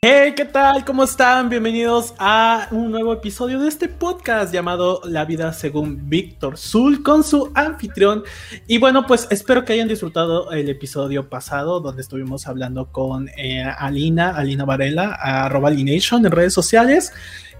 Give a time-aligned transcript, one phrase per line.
[0.00, 0.84] Hey, ¿qué tal?
[0.84, 1.48] ¿Cómo están?
[1.48, 7.24] Bienvenidos a un nuevo episodio de este podcast llamado La vida según Víctor Zul con
[7.24, 8.22] su anfitrión.
[8.68, 13.64] Y bueno, pues espero que hayan disfrutado el episodio pasado donde estuvimos hablando con eh,
[13.64, 17.12] Alina, Alina Varela, arroba Alination en redes sociales.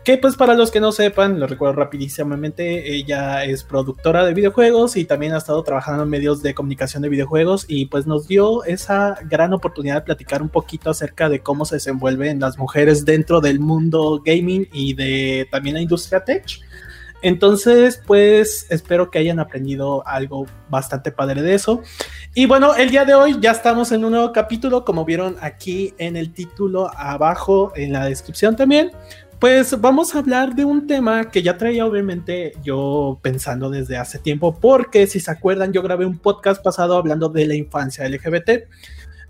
[0.05, 4.97] Que pues para los que no sepan, lo recuerdo rapidísimamente, ella es productora de videojuegos
[4.97, 8.65] y también ha estado trabajando en medios de comunicación de videojuegos y pues nos dio
[8.65, 13.43] esa gran oportunidad de platicar un poquito acerca de cómo se desenvuelven las mujeres dentro
[13.43, 16.63] del mundo gaming y de también la industria tech.
[17.21, 21.83] Entonces, pues espero que hayan aprendido algo bastante padre de eso.
[22.35, 25.95] Y bueno, el día de hoy ya estamos en un nuevo capítulo, como vieron aquí
[25.99, 28.93] en el título abajo en la descripción también.
[29.41, 34.19] Pues vamos a hablar de un tema que ya traía obviamente yo pensando desde hace
[34.19, 38.67] tiempo, porque si se acuerdan yo grabé un podcast pasado hablando de la infancia LGBT.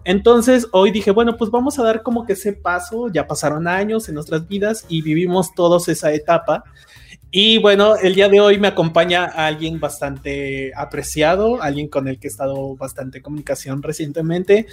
[0.04, 4.08] Entonces hoy dije, bueno, pues vamos a dar como que ese paso, ya pasaron años
[4.08, 6.64] en nuestras vidas y vivimos todos esa etapa
[7.30, 12.28] y bueno, el día de hoy me acompaña alguien bastante apreciado, alguien con el que
[12.28, 14.66] he estado bastante en comunicación recientemente.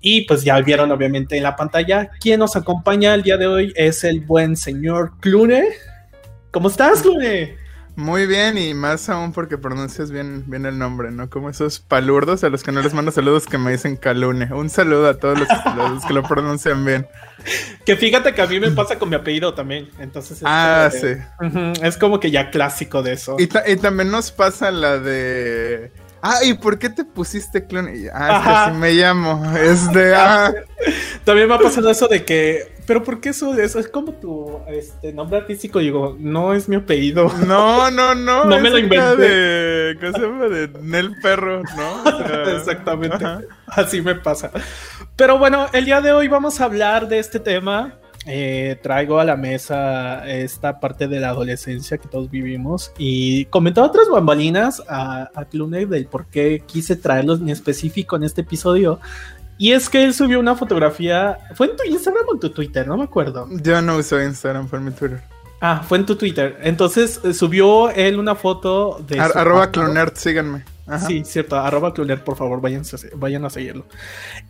[0.00, 2.10] Y pues ya vieron obviamente en la pantalla.
[2.20, 5.68] Quien nos acompaña el día de hoy es el buen señor Clune.
[6.50, 7.59] ¿Cómo estás, Clune?
[7.96, 11.28] Muy bien, y más aún porque pronuncias bien, bien el nombre, ¿no?
[11.28, 14.52] Como esos palurdos a los que no les mando saludos que me dicen Calune.
[14.52, 15.48] Un saludo a todos los,
[16.06, 17.06] que lo pronuncian bien.
[17.84, 19.88] Que fíjate que a mí me pasa con mi apellido también.
[19.98, 21.16] Entonces ah, sí.
[21.82, 23.36] es como que ya clásico de eso.
[23.38, 25.90] Y, y también nos pasa la de
[26.22, 27.88] Ah, ¿y por qué te pusiste clon?
[28.12, 29.52] Ah, es que así me llamo.
[29.56, 30.14] Es de.
[30.20, 30.52] Ah.
[31.24, 32.72] También me ha pasado eso de que.
[32.86, 33.54] Pero ¿por qué eso?
[33.54, 35.78] Eso es como tu este, nombre artístico.
[35.78, 37.30] Digo, no es mi apellido.
[37.46, 38.44] No, no, no.
[38.44, 39.16] no me lo inventé.
[39.16, 40.48] De, ¿Qué se llama?
[40.48, 42.50] De Nel Perro, ¿no?
[42.56, 43.24] Exactamente.
[43.66, 44.50] Así me pasa.
[45.16, 49.24] Pero bueno, el día de hoy vamos a hablar de este tema eh, traigo a
[49.24, 55.30] la mesa esta parte de la adolescencia que todos vivimos y comentó otras bambalinas a,
[55.34, 59.00] a del por qué quise traerlos en específico en este episodio.
[59.56, 61.38] Y es que él subió una fotografía.
[61.54, 62.86] ¿Fue en tu Instagram o en tu Twitter?
[62.86, 63.46] No me acuerdo.
[63.62, 65.20] Yo no uso Instagram, fue en mi Twitter.
[65.60, 66.58] Ah, fue en tu Twitter.
[66.62, 69.20] Entonces eh, subió él una foto de.
[69.20, 70.64] arroba clonert, síganme.
[70.98, 72.82] Sí, cierto, arroba Cloner, por favor, vayan,
[73.14, 73.86] vayan a seguirlo.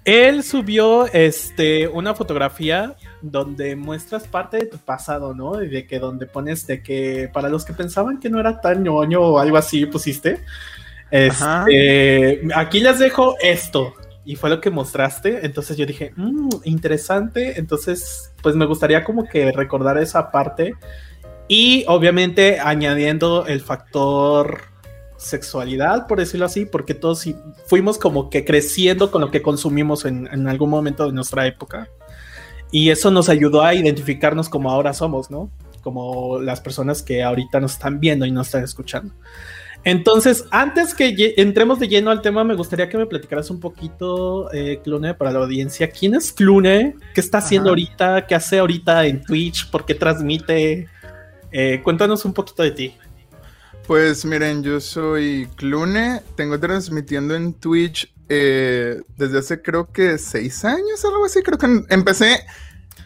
[0.05, 5.63] Él subió este, una fotografía donde muestras parte de tu pasado, ¿no?
[5.63, 8.83] Y de que donde pones de que para los que pensaban que no era tan
[8.83, 10.41] ñoño o algo así, pusiste.
[11.11, 13.95] Este, aquí les dejo esto.
[14.25, 15.45] Y fue lo que mostraste.
[15.45, 17.59] Entonces yo dije, mmm, interesante.
[17.59, 20.75] Entonces, pues me gustaría como que recordar esa parte.
[21.49, 24.70] Y obviamente añadiendo el factor
[25.21, 27.29] sexualidad, por decirlo así, porque todos
[27.67, 31.89] fuimos como que creciendo con lo que consumimos en, algún momento de nuestra época.
[32.73, 35.51] Y eso nos ayudó a identificarnos como ahora somos, ¿no?
[35.83, 39.13] Como las personas que ahorita nos están viendo y nos están escuchando.
[39.83, 44.53] Entonces, antes que entremos de lleno al tema, me gustaría que me platicaras un poquito,
[44.53, 45.91] eh, Clune, para la audiencia.
[45.91, 46.97] ¿Quién es Clune?
[47.15, 48.27] ¿Qué está haciendo ahorita?
[48.27, 49.71] ¿Qué hace ahorita en Twitch?
[49.71, 50.87] ¿Por qué transmite?
[51.51, 52.95] Eh, cuéntanos un poquito de ti.
[53.91, 60.65] Pues miren, yo soy Clune, tengo transmitiendo en Twitch eh, desde hace creo que seis
[60.65, 62.39] años, algo así, creo que empecé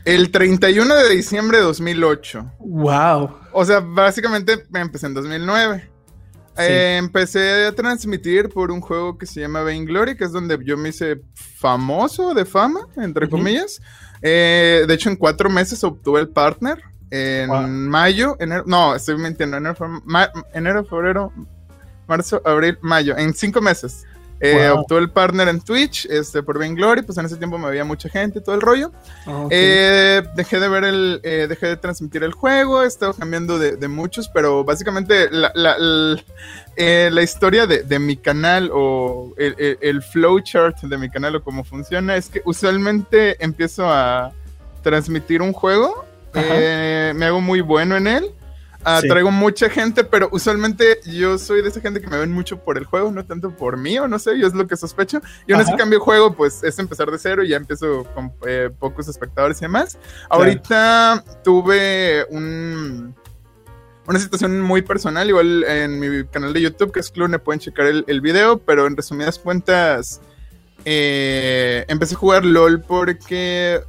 [0.05, 2.53] el 31 de diciembre de 2008.
[2.59, 3.35] Wow.
[3.55, 5.89] O sea, básicamente me empecé en 2009.
[6.59, 10.77] Eh, empecé a transmitir por un juego que se llama Vainglory, que es donde yo
[10.77, 13.81] me hice famoso de fama, entre comillas.
[14.21, 16.83] Eh, de hecho, en cuatro meses obtuve el partner
[17.15, 21.33] en mayo, enero, no, estoy mintiendo, enero, febrero,
[22.09, 24.05] marzo, abril, mayo, en cinco meses.
[24.41, 27.85] Eh, Obtuve el partner en Twitch, este, por Glory, pues en ese tiempo me veía
[27.85, 28.91] mucha gente todo el rollo.
[29.27, 33.59] Ah, eh, dejé de ver el, eh, dejé de transmitir el juego, he estado cambiando
[33.59, 35.77] de, muchos, pero básicamente la, la,
[36.77, 41.37] eh, la historia de, de, mi canal o el, el, el flowchart de mi canal
[41.37, 44.33] o cómo funciona es que usualmente empiezo a
[44.83, 46.04] transmitir un juego
[46.35, 48.35] eh, me hago muy bueno en él.
[48.87, 52.59] Ah, traigo mucha gente, pero usualmente yo soy de esa gente que me ven mucho
[52.59, 55.23] por el juego, no tanto por mí, o no sé, yo es lo que sospecho.
[55.47, 58.31] Y una vez que cambio juego, pues es empezar de cero y ya empiezo con
[58.47, 59.97] eh, pocos espectadores y demás.
[60.29, 63.15] Ahorita tuve un,
[64.07, 67.87] una situación muy personal, igual en mi canal de YouTube, que es Clune, pueden checar
[67.87, 70.21] el, el video, pero en resumidas cuentas,
[70.85, 73.81] eh, empecé a jugar LOL porque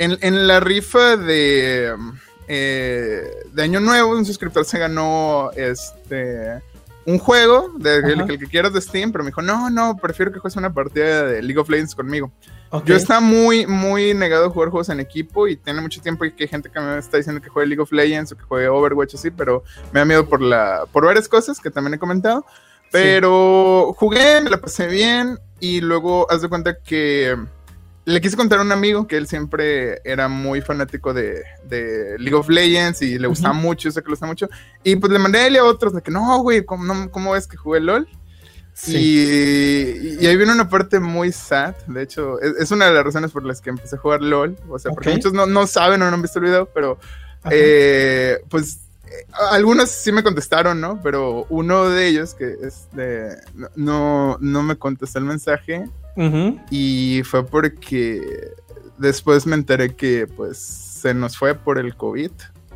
[0.00, 1.94] en, la rifa de,
[2.48, 6.62] eh, de Año Nuevo, un suscriptor se ganó este
[7.06, 10.38] un juego, de, el, que quieras de Steam, pero me dijo, no, no, prefiero que
[10.38, 12.30] juegues una partida de League of Legends conmigo.
[12.84, 16.32] Yo estaba muy, muy negado a jugar juegos en equipo y tiene mucho tiempo y
[16.32, 18.68] que hay gente que me está diciendo que juegue League of Legends o que juegue
[18.68, 22.44] Overwatch así, pero me da miedo por la, por varias cosas que también he comentado.
[22.92, 27.36] Pero jugué, me la pasé bien y luego haz de cuenta que
[28.04, 31.42] le quise contar a un amigo que él siempre era muy fanático de,
[32.18, 34.48] League of Legends y le gustaba mucho, yo sé que le gusta mucho.
[34.82, 37.32] Y pues le mandé a él y a otros de que no, güey, ¿cómo, ¿cómo
[37.32, 38.08] ves que jugué LOL?
[38.86, 41.74] Y, ahí viene una parte muy sad.
[41.86, 44.56] De hecho, es, una de las razones por las que empecé a jugar LOL.
[44.68, 46.98] O sea, porque muchos no, no, saben o no han visto el video, pero
[47.50, 48.80] eh, pues
[49.50, 51.00] algunos sí me contestaron, ¿no?
[51.02, 53.36] Pero uno de ellos, que es de,
[53.76, 55.84] no, no me contestó el mensaje.
[56.70, 58.52] Y fue porque
[58.98, 62.30] después me enteré que pues se nos fue por el COVID.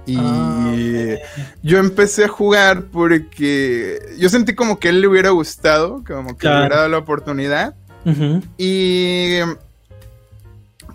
[0.06, 0.74] Y ah,
[1.62, 6.46] yo empecé a jugar porque yo sentí como que él le hubiera gustado, como que
[6.46, 7.74] le hubiera dado la oportunidad.
[8.58, 9.38] Y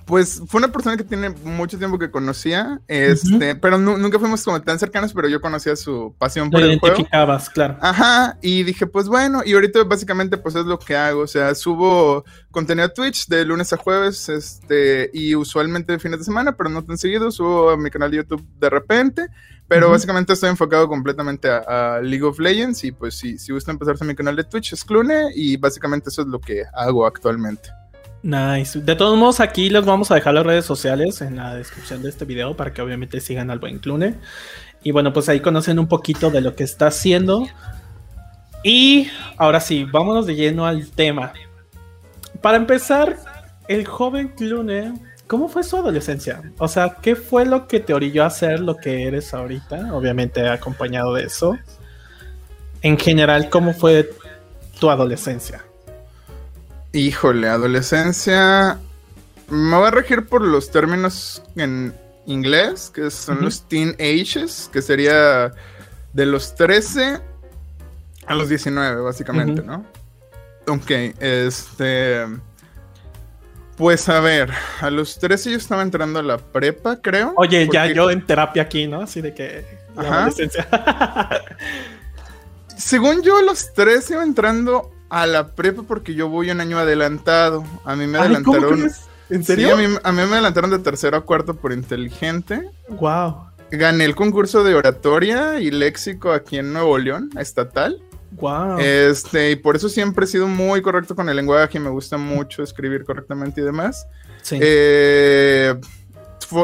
[0.09, 4.59] pues fue una persona que tiene mucho tiempo que conocía, este, pero nunca fuimos como
[4.59, 7.05] tan cercanos, pero yo conocía su pasión por el juego.
[7.53, 7.77] claro.
[7.79, 11.53] Ajá, y dije, pues bueno, y ahorita básicamente pues es lo que hago, o sea,
[11.53, 16.71] subo contenido a Twitch de lunes a jueves, este, y usualmente fines de semana, pero
[16.71, 19.27] no tan seguido, subo a mi canal de YouTube de repente,
[19.67, 23.95] pero básicamente estoy enfocado completamente a, League of Legends, y pues si, si gusta empezar
[24.01, 27.69] a mi canal de Twitch es Clune, y básicamente eso es lo que hago actualmente.
[28.21, 28.81] Nice.
[28.81, 32.09] De todos modos, aquí les vamos a dejar las redes sociales en la descripción de
[32.09, 34.15] este video para que obviamente sigan al buen Clune.
[34.83, 37.47] Y bueno, pues ahí conocen un poquito de lo que está haciendo.
[38.63, 41.31] Y ahora sí, vámonos de lleno al tema.
[42.41, 43.17] Para empezar,
[43.69, 44.93] el joven Clune,
[45.27, 46.41] ¿cómo fue su adolescencia?
[46.57, 49.93] O sea, ¿qué fue lo que te orilló a ser lo que eres ahorita?
[49.93, 51.57] Obviamente acompañado de eso.
[52.81, 54.09] En general, ¿cómo fue
[54.79, 55.63] tu adolescencia?
[56.91, 58.79] Híjole, adolescencia.
[59.47, 61.93] Me voy a regir por los términos en
[62.25, 65.51] inglés, que son los teen ages, que sería
[66.13, 67.19] de los 13
[68.25, 69.85] a los 19, básicamente, ¿no?
[70.67, 72.25] Ok, este.
[73.75, 74.51] Pues a ver,
[74.81, 77.33] a los 13 yo estaba entrando a la prepa, creo.
[77.37, 79.01] Oye, ya yo en terapia aquí, ¿no?
[79.01, 79.65] Así de que.
[79.95, 80.67] adolescencia.
[82.77, 86.77] Según yo, a los 13 iba entrando a la prepa porque yo voy un año
[86.77, 87.63] adelantado.
[87.85, 88.89] A mí me adelantaron.
[89.29, 89.73] ¿En serio?
[89.73, 92.69] a, mí, me adelantaron de tercero a cuarto por inteligente.
[92.89, 93.49] Wow.
[93.71, 98.01] Gané el concurso de oratoria y léxico aquí en Nuevo León, estatal.
[98.31, 98.79] Wow.
[98.79, 102.63] Este, y por eso siempre he sido muy correcto con el lenguaje, me gusta mucho
[102.63, 104.07] escribir correctamente y demás.
[104.41, 104.57] Sí.
[104.59, 105.75] Eh,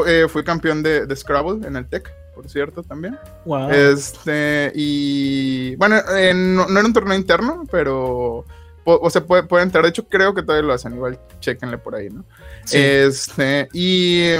[0.06, 3.18] eh, fui campeón de, de Scrabble en el TEC por cierto, también.
[3.46, 3.70] Wow.
[3.70, 8.44] Este, y bueno, eh, no, era un torneo interno, pero,
[8.84, 9.82] o, sea, puede, puede, entrar.
[9.82, 10.94] De hecho, creo que todavía lo hacen.
[10.94, 12.24] Igual, chequenle por ahí, ¿no?
[12.70, 14.32] Este, y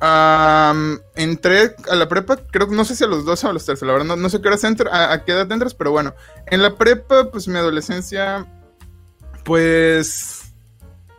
[0.00, 3.64] entré a la prepa, creo que no sé si a los dos o a los
[3.64, 6.14] tres, la verdad, no, sé qué hora entra, a, qué edad entras, pero bueno,
[6.46, 8.46] en la prepa, pues mi adolescencia,
[9.44, 10.45] pues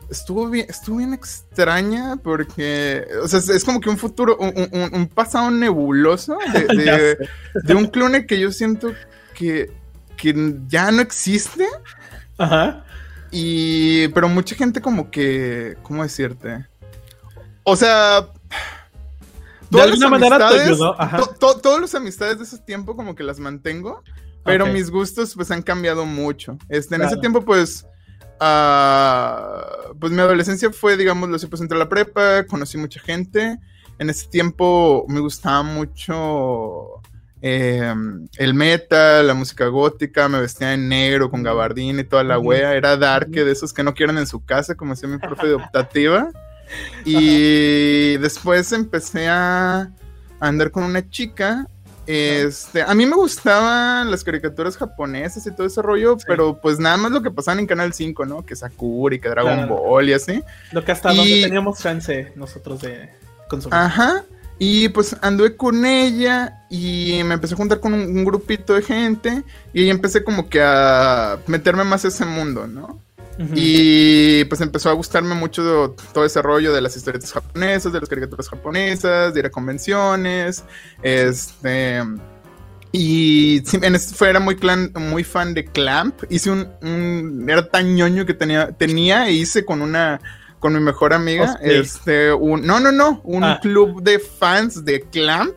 [0.10, 5.52] estuvo bien, estuvo bien extraña porque, o sea, es, como que un futuro, un, pasado
[5.52, 6.38] nebuloso
[7.64, 8.94] de, un clone que yo siento
[9.34, 9.72] que,
[10.68, 11.68] ya no existe.
[12.38, 12.84] Ajá.
[13.32, 16.66] Y, pero mucha gente como que, ¿cómo decirte?
[17.64, 18.28] O sea...
[19.70, 20.74] De alguna manera te
[21.62, 24.02] todas las amistades de ese tiempo como que las mantengo,
[24.46, 26.58] pero mis gustos pues han cambiado mucho.
[26.70, 27.86] Este, en ese tiempo pues
[28.40, 33.60] Uh, pues mi adolescencia fue, digamos, lo pues entré a la prepa, conocí mucha gente.
[34.00, 37.02] En ese tiempo me gustaba mucho
[37.42, 42.38] em, el metal, la música gótica, me vestía en negro con gabardín y toda la
[42.38, 42.76] wea.
[42.76, 45.54] Era dark de esos que no quieren en su casa, como decía mi profe de
[45.56, 46.30] optativa.
[47.06, 49.90] Y después empecé a
[50.40, 51.68] andar con una chica
[52.08, 56.96] este, a mí me gustaban las caricaturas japonesas y todo ese rollo, pero pues nada
[56.96, 58.46] más lo que pasaban en Canal 5, ¿no?
[58.46, 60.42] Que Sakura y que Dragon Ball y así.
[60.72, 63.10] Lo que hasta donde teníamos chance nosotros de
[63.50, 63.76] consumir.
[63.76, 64.24] Ajá.
[64.60, 69.44] Y pues anduve con ella y me empecé a juntar con un, grupito de gente
[69.74, 73.00] y ahí empecé como que a meterme más en ese mundo, ¿no?
[73.54, 78.10] Y pues empezó a gustarme mucho todo ese rollo de las historietas japonesas, de las
[78.10, 80.64] caricaturas japonesas, de ir a convenciones,
[81.02, 82.02] este...
[82.94, 86.24] Y en fue, era muy, clan, muy fan de Clamp.
[86.30, 90.20] Hice un, Era tan ñoño que tenía, tenía e hice con una...
[90.60, 91.60] Con mi mejor amiga.
[91.62, 92.34] Este...
[92.34, 93.22] Un, no, no, no.
[93.24, 93.60] Un ah.
[93.62, 95.54] club de fans de Clamp.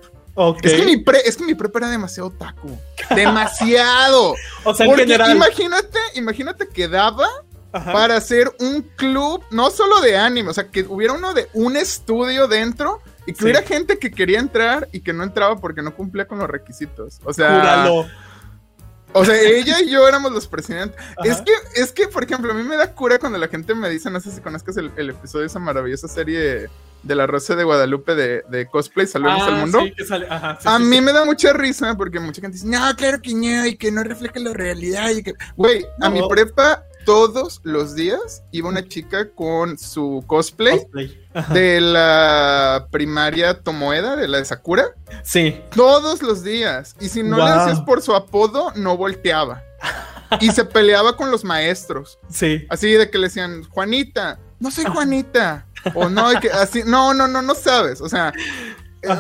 [0.63, 2.69] Es, que mi pre, es que mi prepa era demasiado taco.
[3.15, 4.35] Demasiado.
[4.65, 5.33] o sea, en general.
[5.33, 7.29] Imagínate, imagínate que daba
[7.73, 11.77] para hacer un club, no solo de anime, o sea, que hubiera uno de un
[11.77, 15.95] estudio dentro y que hubiera gente que quería entrar y que no entraba porque no
[15.95, 17.21] cumplía con los requisitos.
[17.25, 17.87] O sea,
[19.13, 21.01] o sea, ella y yo éramos los presidentes.
[21.25, 23.89] Es que, es que, por ejemplo, a mí me da cura cuando la gente me
[23.89, 26.69] dice, no sé si conozcas el, episodio de esa maravillosa serie
[27.03, 29.81] de La Rosa de Guadalupe de, cosplay, Salvemos al ah, Mundo.
[30.65, 33.77] a mí me da mucha risa porque mucha gente dice, no, claro que no, y
[33.77, 35.11] que no refleja la realidad.
[35.11, 40.87] Y que, güey, a mi prepa todos los días iba una chica con su cosplay,
[41.53, 44.85] de la primaria Tomoeda, de la de Sakura.
[45.23, 45.61] Sí.
[45.75, 46.97] Todos los días.
[47.01, 49.63] Y si no le decías por su apodo, no volteaba.
[50.41, 52.19] y se peleaba con los maestros.
[52.29, 52.67] Sí.
[52.69, 55.67] Así de que le decían, Juanita, no soy Juanita.
[55.95, 58.01] o no, que, así, no, no, no, no sabes.
[58.01, 58.33] O sea,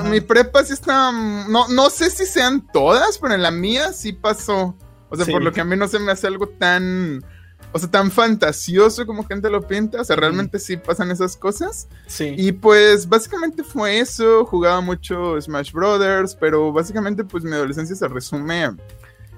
[0.04, 1.10] mi prepa sí está.
[1.12, 4.76] No, no sé si sean todas, pero en la mía sí pasó.
[5.08, 7.24] O sea, por lo que a mí no se me hace algo tan
[7.72, 10.00] o sea, tan fantasioso como gente lo pinta.
[10.00, 11.88] O sea, realmente sí pasan esas cosas.
[12.06, 12.34] Sí.
[12.36, 14.44] Y pues básicamente fue eso.
[14.44, 18.70] Jugaba mucho Smash Brothers, pero básicamente pues mi adolescencia se resume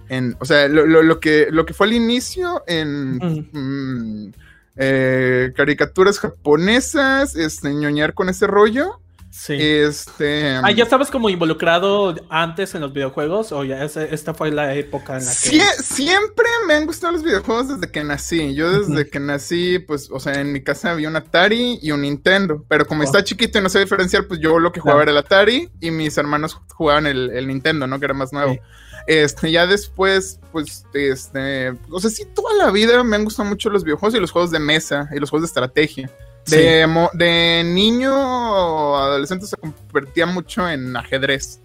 [0.08, 3.16] en, o sea, lo, que, lo que fue al inicio en
[3.52, 4.32] mm,
[4.76, 9.00] eh, caricaturas japonesas, este, ñoñar con ese rollo.
[9.32, 9.56] Sí.
[9.58, 10.60] Este.
[10.62, 13.50] Ah, ¿ya estabas como involucrado antes en los videojuegos?
[13.52, 15.58] ¿O ya esta fue la época en la que.?
[15.82, 18.54] siempre me han gustado los videojuegos desde que nací.
[18.54, 22.02] Yo desde que nací, pues, o sea, en mi casa había un Atari y un
[22.02, 22.62] Nintendo.
[22.68, 23.04] Pero como oh.
[23.04, 25.90] está chiquito y no sé diferenciar, pues yo lo que jugaba era el Atari y
[25.90, 27.98] mis hermanos jugaban el, Nintendo, ¿no?
[27.98, 28.58] Que era más nuevo.
[29.06, 33.70] Este, ya después, pues, este, o sea, sí, toda la vida me han gustado mucho
[33.70, 36.10] los videojuegos y los juegos de mesa y los juegos de estrategia.
[36.46, 41.60] De, de niño o adolescente se convertía mucho en ajedrez.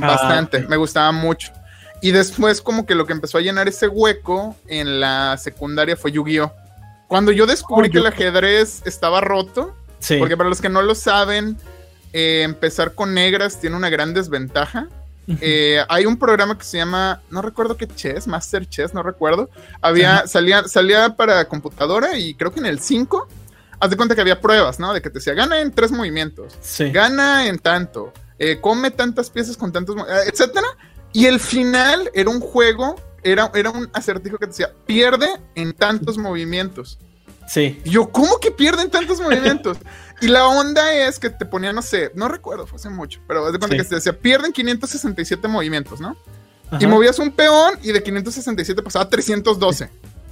[0.00, 1.52] Ah, Bastante, me gustaba mucho.
[2.00, 6.12] Y después como que lo que empezó a llenar ese hueco en la secundaria fue
[6.12, 6.52] Yu-Gi-Oh!
[7.08, 9.74] Cuando yo descubrí que el ajedrez estaba roto,
[10.18, 11.56] porque para los que no lo saben,
[12.12, 14.88] eh, empezar con negras tiene una gran desventaja.
[15.40, 19.50] Eh, hay un programa que se llama, no recuerdo qué chess, Master Chess, no recuerdo.
[19.82, 23.28] Había, salía, salía para computadora y creo que en el 5
[23.80, 24.92] haz de cuenta que había pruebas, ¿no?
[24.92, 26.54] De que te decía, gana en tres movimientos,
[26.92, 30.66] gana en tanto, eh, come tantas piezas con tantos, eh, etcétera.
[31.12, 35.72] Y el final era un juego, era, era un acertijo que te decía, pierde en
[35.72, 36.98] tantos movimientos.
[37.46, 37.80] Sí.
[37.84, 39.78] Y yo, ¿cómo que pierden tantos movimientos?
[40.20, 43.46] y la onda es que te ponía, no sé, no recuerdo, fue hace mucho, pero
[43.46, 46.16] haz de cuenta que te decía, pierden 567 movimientos, ¿no?
[46.78, 49.90] Y movías un peón y de 567 pasaba a 312.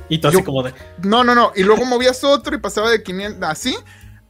[0.08, 0.72] Y tú así como de.
[1.02, 1.52] No, no, no.
[1.54, 3.42] Y luego movías otro y pasaba de 500.
[3.48, 3.76] Así.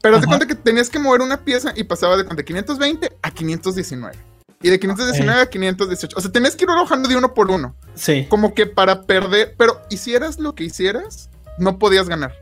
[0.03, 3.31] Pero te cuenta que tenías que mover una pieza y pasaba de, de 520 a
[3.31, 4.17] 519.
[4.63, 6.17] Y de 519 a 518.
[6.17, 7.75] O sea, tenías que ir bajando de uno por uno.
[7.95, 8.27] Sí.
[8.29, 9.55] Como que para perder.
[9.59, 12.35] Pero hicieras lo que hicieras, no podías ganar.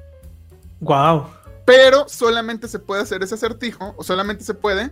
[0.81, 1.27] Wow.
[1.65, 4.91] Pero solamente se puede hacer ese acertijo, o solamente se puede,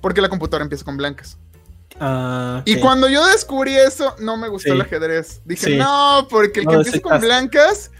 [0.00, 1.38] porque la computadora empieza con blancas.
[2.00, 5.40] Ah, y cuando yo descubrí eso, no me gustó el ajedrez.
[5.44, 7.90] Dije, no, porque el que empieza con blancas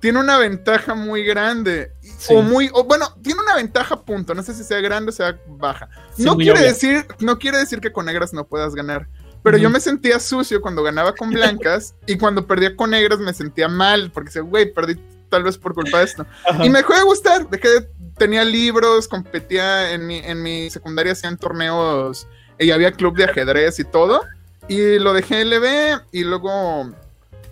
[0.00, 1.92] tiene una ventaja muy grande.
[2.30, 4.34] O muy, o bueno, tiene una ventaja, punto.
[4.34, 5.88] No sé si sea grande o sea baja.
[6.18, 9.08] no quiere decir, no quiere decir que con negras no puedas ganar.
[9.42, 13.32] Pero yo me sentía sucio cuando ganaba con blancas y cuando perdía con negras me
[13.32, 16.26] sentía mal porque decía, güey, perdí tal vez por culpa de esto.
[16.64, 17.48] Y me dejó de gustar.
[17.48, 22.26] Dejé tenía libros, competía en mi, en mi secundaria, hacían torneos
[22.58, 24.22] y había club de ajedrez y todo.
[24.68, 26.90] Y lo dejé LB y luego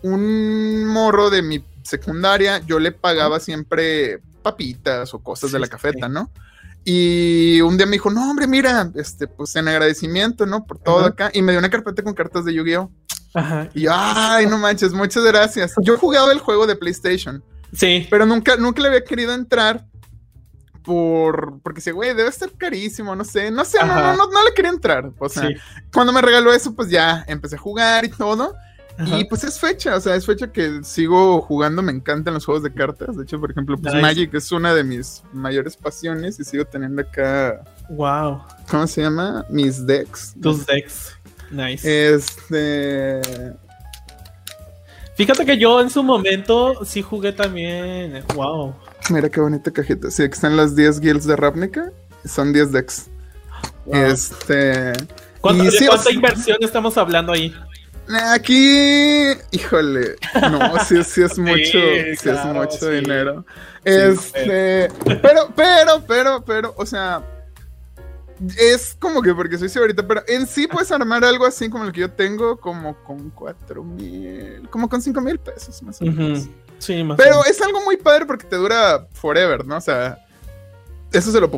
[0.02, 6.08] un morro de mi secundaria, yo le pagaba siempre papitas o cosas de la cafeta,
[6.08, 6.30] ¿no?
[6.84, 10.66] Y un día me dijo, no, hombre, mira, este, pues en agradecimiento, ¿no?
[10.66, 11.30] Por todo acá.
[11.32, 12.90] Y me dio una carpeta con cartas de Yu-Gi-Oh!
[13.32, 13.68] Ajá.
[13.75, 15.75] Y ay, no manches, muchas gracias.
[15.82, 17.42] Yo jugaba el juego de PlayStation.
[17.73, 18.06] Sí.
[18.11, 19.84] Pero nunca, nunca le había querido entrar
[20.84, 24.54] por porque dice, güey, debe estar carísimo, no sé, no sé, no, no, no, le
[24.54, 25.10] quería entrar.
[25.18, 25.48] O sea,
[25.92, 28.54] cuando me regaló eso, pues ya empecé a jugar y todo.
[28.98, 32.62] Y pues es fecha, o sea, es fecha que sigo jugando, me encantan los juegos
[32.62, 33.16] de cartas.
[33.16, 37.02] De hecho, por ejemplo, pues Magic es una de mis mayores pasiones y sigo teniendo
[37.02, 37.64] acá.
[37.88, 38.42] Wow.
[38.70, 39.44] ¿Cómo se llama?
[39.50, 40.36] Mis decks.
[40.40, 41.16] Tus decks.
[41.50, 42.14] Nice.
[42.14, 43.20] Este.
[45.16, 48.22] Fíjate que yo en su momento sí jugué también.
[48.34, 48.74] Wow.
[49.11, 50.11] Mira qué bonita cajita.
[50.11, 51.92] Sí, aquí están las 10 guilds de Ravnica.
[52.25, 53.06] Son 10 decks.
[53.87, 54.92] Este.
[55.40, 57.54] ¿Cuánta, ¿cuánta inversión estamos hablando ahí?
[58.32, 60.16] Aquí, híjole,
[60.50, 61.78] no, sí, sí es mucho,
[62.18, 63.44] sí, es mucho dinero.
[63.82, 64.88] Este,
[65.23, 67.23] pero, pero, pero, pero, o sea,
[68.58, 71.92] es como que porque soy ahorita, pero en sí puedes armar algo así como el
[71.92, 76.49] que yo tengo, como con cuatro mil, como con cinco mil pesos más o menos.
[76.84, 79.78] Sí, más Pero es algo muy padre porque te dura forever, ¿no?
[79.78, 80.18] O sea,
[81.12, 81.50] eso se lo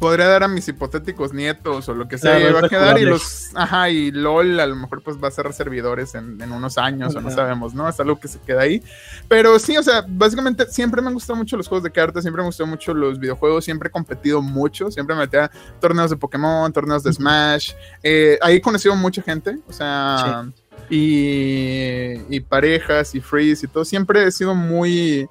[0.00, 3.04] podría dar a mis hipotéticos nietos o lo que sea, y va a quedar y
[3.04, 7.14] los, ajá, y LOL a lo mejor pues va a ser servidores en, unos años
[7.14, 7.88] o no sabemos, ¿no?
[7.88, 8.82] Es algo que se queda ahí.
[9.28, 12.42] Pero sí, o sea, básicamente siempre me han gustado mucho los juegos de cartas, siempre
[12.42, 15.50] me gustado mucho los videojuegos, siempre he competido mucho, siempre me metía
[15.80, 20.46] torneos de Pokémon, torneos de Smash, eh, ahí he conocido mucha gente, o sea...
[20.90, 25.28] Y, y parejas y freeze y todo, siempre he sido muy,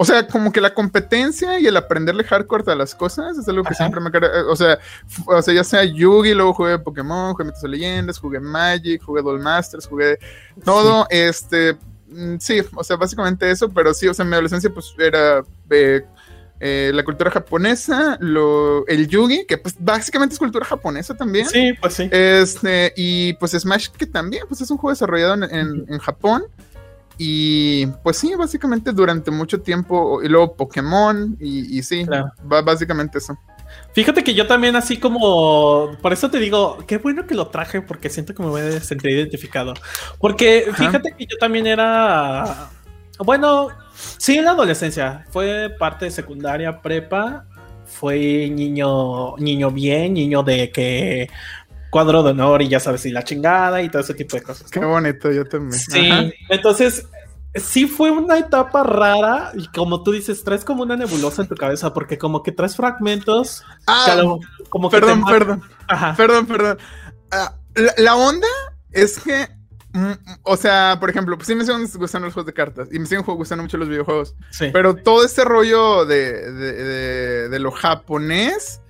[0.00, 3.64] o sea, como que la competencia y el aprenderle hardcore a las cosas es algo
[3.64, 4.10] que siempre me
[4.48, 4.78] o sea,
[5.26, 9.22] o sea, ya sea Yugi, luego jugué Pokémon, jugué Mitos de Leyendas, jugué Magic, jugué
[9.22, 10.18] Doll Masters, jugué
[10.64, 11.76] todo, este,
[12.08, 16.04] mm, sí, o sea, básicamente eso, pero sí, o sea, mi adolescencia pues era eh,
[16.60, 21.46] la cultura japonesa, lo, el Yugi, que pues básicamente es cultura japonesa también.
[21.48, 22.08] Sí, pues sí.
[22.10, 26.44] Este, y pues Smash, que también, pues es un juego desarrollado en, en Japón.
[27.18, 33.36] Y pues sí, básicamente durante mucho tiempo, y luego Pokémon, y, sí, va básicamente eso.
[33.92, 37.82] Fíjate que yo también así como, por eso te digo, qué bueno que lo traje
[37.82, 39.74] porque siento que me voy a sentir identificado.
[40.20, 42.70] Porque fíjate que yo también era,
[43.24, 47.44] bueno, sí en la adolescencia, fue parte de secundaria, prepa,
[47.84, 51.28] fue niño, niño bien, niño de que
[51.90, 54.70] cuadro de honor y ya sabes, y la chingada y todo ese tipo de cosas.
[54.70, 55.72] Qué bonito, yo también.
[55.72, 57.06] Sí, entonces
[57.54, 61.54] sí fue una etapa rara y como tú dices, traes como una nebulosa en tu
[61.54, 63.64] cabeza porque como que traes fragmentos.
[63.86, 64.22] Ah,
[64.68, 66.14] como perdón, perdón, Ajá.
[66.16, 66.78] perdón, perdón,
[67.30, 67.54] ah,
[67.96, 68.48] la, onda
[68.92, 69.48] es que,
[69.92, 72.98] mm, o sea, por ejemplo, pues sí me siguen gustando los juegos de cartas y
[72.98, 74.34] me siguen gustando mucho los videojuegos.
[74.50, 74.70] Sí.
[74.72, 78.80] Pero todo este rollo de, de, de lo japonés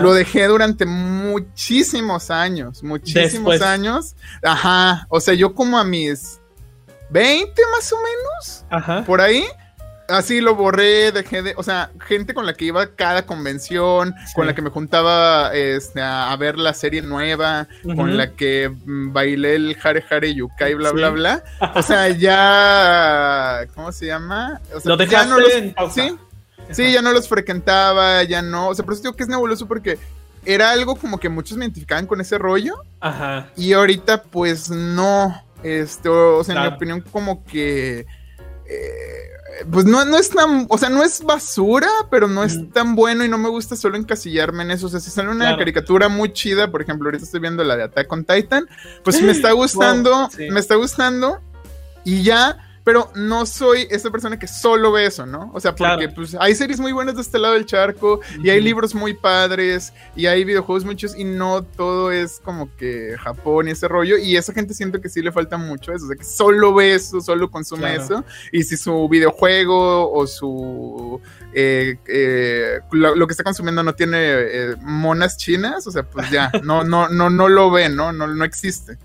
[0.00, 4.14] lo dejé durante muchísimos años, muchísimos años.
[4.42, 6.40] Ajá, o sea, yo como a mis
[7.10, 9.04] 20 más o menos, Ajá.
[9.04, 9.44] por ahí.
[10.12, 14.14] Así lo borré, dejé de, o sea, gente con la que iba a cada convención,
[14.34, 19.12] con la que me juntaba este, a, ver la serie nueva, con la que mm,
[19.12, 21.44] bailé el Hare Hare Yukai, bla, bla, bla.
[21.74, 24.60] O sea, ya, ¿cómo se llama?
[24.74, 26.02] O sea, lo dejaste ya no en pausa.
[26.02, 26.16] ¿sí?
[26.70, 28.68] Sí, ya no los frecuentaba, ya no.
[28.68, 29.98] O sea, por eso digo que es nebuloso porque
[30.44, 32.74] era algo como que muchos me identificaban con ese rollo.
[33.00, 33.50] Ajá.
[33.56, 35.42] Y ahorita, pues no.
[35.62, 38.06] Este, o, sea, en mi opinión, como que.
[38.66, 39.31] Eh,
[39.70, 43.24] pues no, no es tan, o sea, no es basura, pero no es tan bueno
[43.24, 44.86] y no me gusta solo encasillarme en eso.
[44.86, 47.84] O sea, si sale una caricatura muy chida, por ejemplo, ahorita estoy viendo la de
[47.84, 48.68] Attack on Titan,
[49.04, 51.40] pues me está gustando, me está gustando
[52.04, 55.50] y ya, pero no soy esa persona que solo ve eso, ¿no?
[55.54, 58.60] O sea, porque pues hay series muy buenas de este lado del charco y hay
[58.60, 63.72] libros muy padres y hay videojuegos muchos y no todo es como que Japón y
[63.72, 66.24] ese rollo y esa gente siento que sí le falta mucho eso, o sea, que
[66.24, 71.20] solo ve eso, solo consume eso y si su videojuego o su
[71.54, 76.50] eh, eh, lo, que está consumiendo no tiene eh, monas chinas, o sea, pues ya,
[76.62, 78.12] no, no, no, no lo ve, ¿no?
[78.12, 78.96] No, no existe.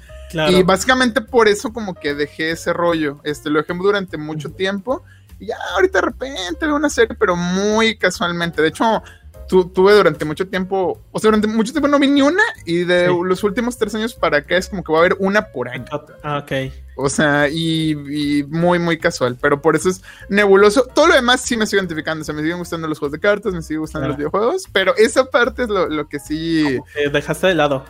[0.50, 3.20] Y básicamente por eso como que dejé ese rollo.
[3.24, 5.04] Este, lo dejé durante mucho tiempo.
[5.40, 8.62] Y ya ahorita de repente veo una serie, pero muy casualmente.
[8.62, 9.04] De hecho,
[9.48, 12.44] tuve durante mucho tiempo, o sea, durante mucho tiempo no vi ni una.
[12.66, 15.48] Y de los últimos tres años para acá es como que va a haber una
[15.48, 15.86] por año.
[16.24, 16.74] Ah, ok.
[16.96, 19.38] O sea, y, muy, muy casual.
[19.40, 20.88] Pero por eso es nebuloso.
[20.94, 22.22] Todo lo demás sí me estoy identificando.
[22.22, 24.66] O sea, me siguen gustando los juegos de cartas, me siguen gustando los videojuegos.
[24.72, 26.80] Pero esa parte es lo, lo que sí.
[27.12, 27.86] dejaste de lado.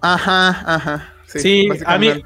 [0.00, 1.15] Ajá, ajá.
[1.38, 2.22] Sí, a mí.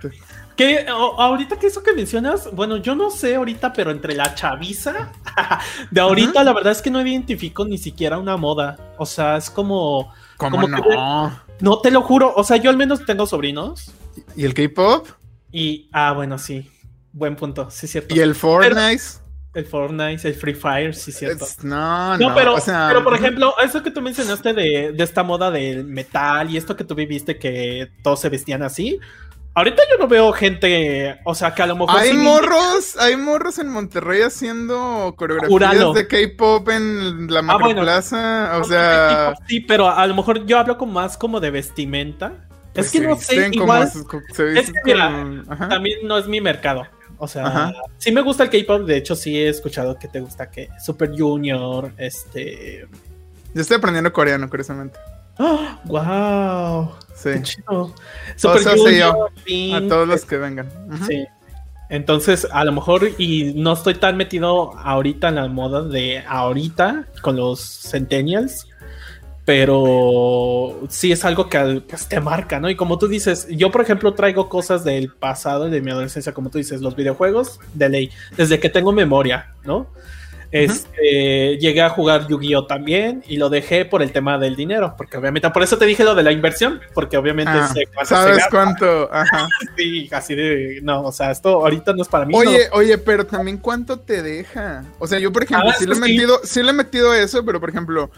[0.56, 5.10] Que ahorita que eso que mencionas, bueno, yo no sé ahorita, pero entre la chaviza
[5.90, 8.76] de ahorita, la verdad es que no identifico ni siquiera una moda.
[8.98, 10.12] O sea, es como.
[10.36, 11.40] ¿Cómo no?
[11.60, 12.32] no te lo juro.
[12.36, 13.92] O sea, yo al menos tengo sobrinos.
[14.36, 15.08] ¿Y el K-pop?
[15.50, 15.88] Y.
[15.92, 16.70] Ah, bueno, sí.
[17.12, 18.14] Buen punto, sí, cierto.
[18.14, 19.02] ¿Y el Fortnite?
[19.52, 21.44] El Fortnite, el Free Fire, sí, cierto.
[21.62, 25.84] no, no, pero, pero por ejemplo, eso que tú mencionaste de, de, esta moda del
[25.84, 29.00] metal y esto que tú viviste que todos se vestían así.
[29.52, 31.98] Ahorita yo no veo gente, o sea, que a lo mejor.
[31.98, 38.58] Hay morros, hay morros en Monterrey haciendo coreografías de K-pop en la ah, Plaza.
[38.60, 39.34] O sea.
[39.48, 42.32] Sí, pero a lo mejor yo hablo como más como de vestimenta.
[42.74, 43.82] es pues que no sé, igual.
[43.82, 44.94] es que,
[45.68, 46.86] también no es mi mercado.
[47.20, 48.86] O sea, sí me gusta el K-pop.
[48.86, 52.88] De hecho, sí he escuchado que te gusta que Super Junior, este.
[53.54, 54.98] Yo estoy aprendiendo coreano, curiosamente.
[55.38, 55.68] ¡Oh!
[55.84, 56.92] ¡Wow!
[57.14, 57.30] Sí.
[57.34, 57.94] Qué chido.
[58.36, 59.30] Super Junior,
[59.74, 60.68] a todos los que vengan.
[61.06, 61.26] Sí.
[61.90, 67.06] Entonces, a lo mejor, y no estoy tan metido ahorita en la moda de ahorita
[67.20, 68.66] con los Centennials,
[69.44, 72.70] pero sí es algo que pues, te marca, ¿no?
[72.70, 76.50] Y como tú dices, yo por ejemplo traigo cosas del pasado, de mi adolescencia, como
[76.50, 79.88] tú dices, los videojuegos, de ley, desde que tengo memoria, ¿no?
[80.52, 85.16] Este, llegué a jugar Yu-Gi-Oh también y lo dejé por el tema del dinero, porque
[85.16, 87.72] obviamente, por eso te dije lo de la inversión, porque obviamente ah,
[88.04, 89.08] ¿Sabes cuánto?
[89.12, 89.46] Ajá.
[89.76, 92.34] sí, así de, no, o sea, esto ahorita no es para mí.
[92.34, 94.84] Oye, oye, pero también cuánto te deja.
[94.98, 97.44] O sea, yo por ejemplo, ah, sí, le he metido, sí le he metido eso,
[97.44, 98.10] pero por ejemplo,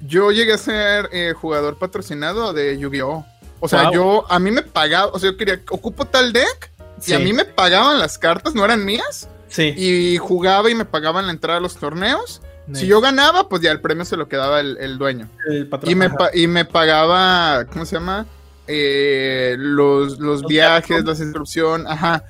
[0.00, 3.24] yo llegué a ser eh, jugador patrocinado de Yu-Gi-Oh!
[3.60, 6.70] O sea, yo, a mí me pagaba, o sea, yo quería, ocupo tal deck,
[7.06, 9.28] y a mí me pagaban las cartas, no eran mías.
[9.48, 9.74] Sí.
[9.76, 12.42] Y jugaba y me pagaban la entrada a los torneos.
[12.72, 15.28] Si yo ganaba, pues ya el premio se lo quedaba el, dueño.
[15.48, 18.26] El patrón, y, me y me pagaba, ¿cómo se llama?
[18.66, 22.24] Eh, los, los, viajes, la instrucción, ajá.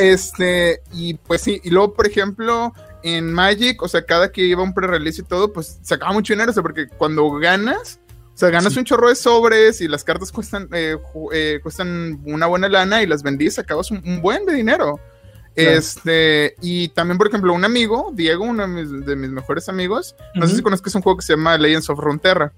[0.00, 2.72] Este, y pues sí, y luego, por ejemplo,
[3.06, 6.50] en Magic, o sea, cada que iba un pre-release y todo, pues sacaba mucho dinero,
[6.50, 8.00] o sea, porque cuando ganas,
[8.34, 10.96] o sea, ganas un chorro de sobres y las cartas cuestan, eh,
[11.32, 14.98] eh, cuestan una buena lana y las vendís, sacabas un, buen de dinero.
[15.54, 20.56] Este, y también, por ejemplo, un amigo, Diego, uno de mis, mejores amigos, no sé
[20.56, 22.52] si conozcas un juego que se llama Legends of Frontera.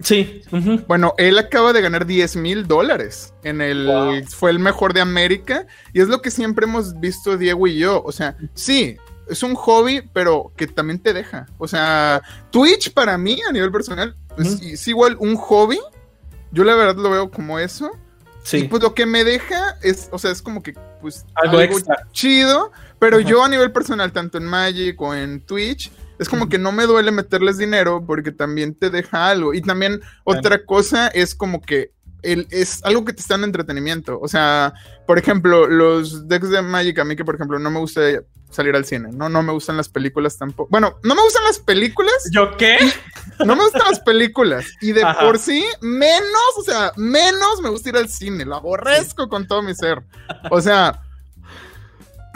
[0.00, 0.42] Sí.
[0.86, 4.24] Bueno, él acaba de ganar 10 mil dólares en el.
[4.28, 5.66] Fue el mejor de América.
[5.94, 8.02] Y es lo que siempre hemos visto Diego y yo.
[8.04, 11.46] O sea, sí, es un hobby, pero que también te deja.
[11.58, 15.78] O sea, Twitch para mí, a nivel personal, es, igual un hobby.
[16.52, 17.90] Yo la verdad lo veo como eso.
[18.44, 18.58] Sí.
[18.58, 21.58] Y pues lo que me deja es, o sea, es como que, pues, algo,
[22.12, 22.70] chido.
[22.98, 26.72] Pero yo a nivel personal, tanto en Magic o en Twitch, es como que no
[26.72, 29.52] me duele meterles dinero porque también te deja algo.
[29.52, 31.90] Y también otra cosa es como que
[32.22, 34.18] el, es algo que te está en entretenimiento.
[34.20, 34.72] O sea,
[35.06, 38.00] por ejemplo, los decks de Magic, a mí que por ejemplo no me gusta
[38.50, 40.68] salir al cine, no, no me gustan las películas tampoco.
[40.70, 42.14] Bueno, no me gustan las películas.
[42.32, 42.78] ¿Yo qué?
[43.44, 44.66] No me gustan las películas.
[44.80, 48.44] Y de por sí, menos, o sea, menos me gusta ir al cine.
[48.44, 50.02] Lo aborrezco con todo mi ser.
[50.50, 51.02] O sea,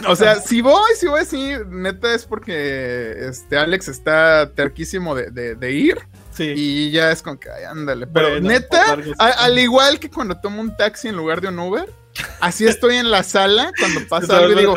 [0.06, 5.72] o sea, si voy, si voy así, neta es porque este Alex está terquísimo de,
[5.72, 5.98] ir.
[6.32, 6.52] Sí.
[6.56, 8.06] Y ya es como que, ay, ándale.
[8.06, 11.88] Pero neta, al igual que cuando tomo un taxi en lugar de un Uber,
[12.40, 14.76] Así estoy en la sala cuando pasa algo digo,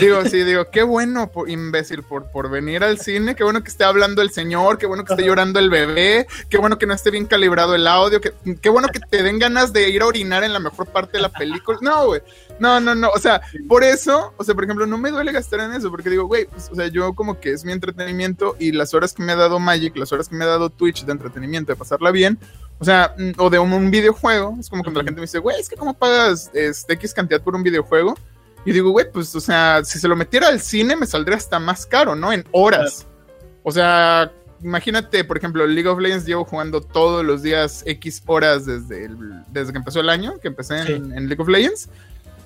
[0.00, 3.84] digo, sí, digo, qué bueno, imbécil, por, por venir al cine, qué bueno que esté
[3.84, 7.10] hablando el señor, qué bueno que esté llorando el bebé, qué bueno que no esté
[7.10, 10.44] bien calibrado el audio, qué, qué bueno que te den ganas de ir a orinar
[10.44, 11.78] en la mejor parte de la película.
[11.80, 12.22] No, güey,
[12.58, 15.60] no, no, no, o sea, por eso, o sea, por ejemplo, no me duele gastar
[15.60, 18.72] en eso, porque digo, güey, pues, o sea, yo como que es mi entretenimiento y
[18.72, 21.12] las horas que me ha dado Magic, las horas que me ha dado Twitch de
[21.12, 22.38] entretenimiento, de pasarla bien,
[22.78, 24.56] o sea, mm, o de un, videojuego.
[24.58, 27.40] Es como cuando la gente me dice, güey, es que ¿cómo pagas este, X cantidad
[27.40, 28.14] por un videojuego?
[28.68, 31.58] Y digo, güey, pues, o sea, si se lo metiera al cine me saldría hasta
[31.58, 32.34] más caro, ¿no?
[32.34, 33.06] En horas.
[33.62, 34.30] O sea,
[34.62, 39.08] imagínate, por ejemplo, League of Legends llevo jugando todos los días X horas desde,
[39.50, 41.88] desde que empezó el año, que empecé en, League of Legends.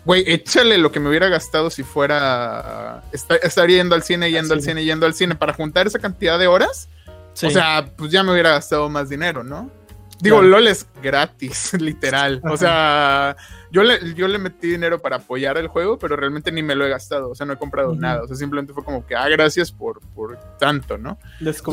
[0.05, 3.03] Güey, échale lo que me hubiera gastado si fuera.
[3.11, 6.47] estar yendo al cine, yendo al cine, yendo al cine para juntar esa cantidad de
[6.47, 6.89] horas.
[7.33, 9.73] O sea, pues ya me hubiera gastado más dinero, ¿no?
[10.21, 12.41] Digo, LOL es gratis, literal.
[12.45, 13.37] O sea,
[13.73, 16.85] yo le, yo le metí dinero para apoyar el juego, pero realmente ni me lo
[16.85, 17.31] he gastado.
[17.31, 18.23] O sea, no he comprado nada.
[18.23, 21.19] O sea, simplemente fue como que, ah, gracias por, por tanto, ¿no?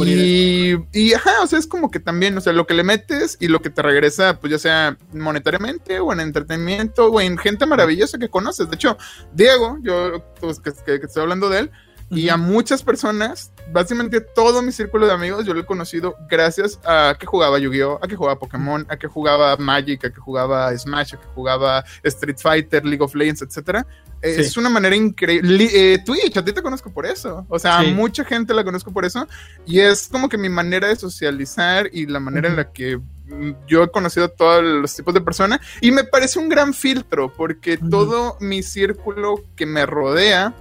[0.09, 3.35] Y, y, ajá, o sea, es como que también, o sea, lo que le metes
[3.41, 7.65] y lo que te regresa, pues ya sea monetariamente o en entretenimiento o en gente
[7.65, 8.69] maravillosa que conoces.
[8.69, 8.97] De hecho,
[9.33, 11.71] Diego, yo, pues, que estoy hablando de él,
[12.11, 16.79] y a muchas personas, básicamente todo mi círculo de amigos, yo lo he conocido gracias
[16.83, 20.75] a que jugaba Yu-Gi-Oh!, a que jugaba Pokémon, a que jugaba Magic, a que jugaba
[20.75, 23.85] Smash, a que jugaba Street Fighter, League of Legends, etc.
[24.21, 25.69] Es una manera increíble.
[25.71, 27.45] Eh, Twitch, a ti te conozco por eso.
[27.47, 29.27] O sea, mucha gente la conozco por eso.
[29.65, 33.51] Y es como que mi manera de socializar y la manera en la que mm,
[33.67, 35.59] yo he conocido todos los tipos de personas.
[35.79, 40.53] Y me parece un gran filtro porque todo mi círculo que me rodea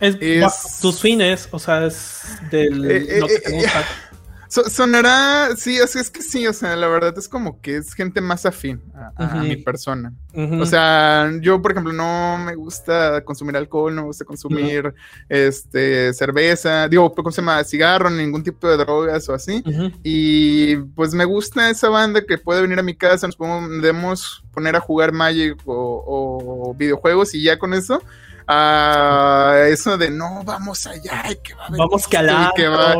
[0.00, 3.84] es, tus fines, o sea, es del eh, lo que te eh, gusta
[4.70, 7.92] sonará, sí, o sea, es que sí, o sea, la verdad es como que es
[7.94, 8.80] gente más afín
[9.16, 10.12] a, mi persona.
[10.34, 14.94] O sea, yo, por ejemplo, no me gusta consumir alcohol, no me gusta consumir
[15.28, 17.64] este cerveza, digo, ¿cómo se llama?
[17.64, 19.62] Cigarro, ningún tipo de drogas o así.
[20.02, 24.76] Y pues me gusta esa banda que puede venir a mi casa, nos podemos poner
[24.76, 28.00] a jugar Magic o videojuegos y ya con eso
[28.46, 32.28] a eso de no, vamos allá y que va a Vamos que al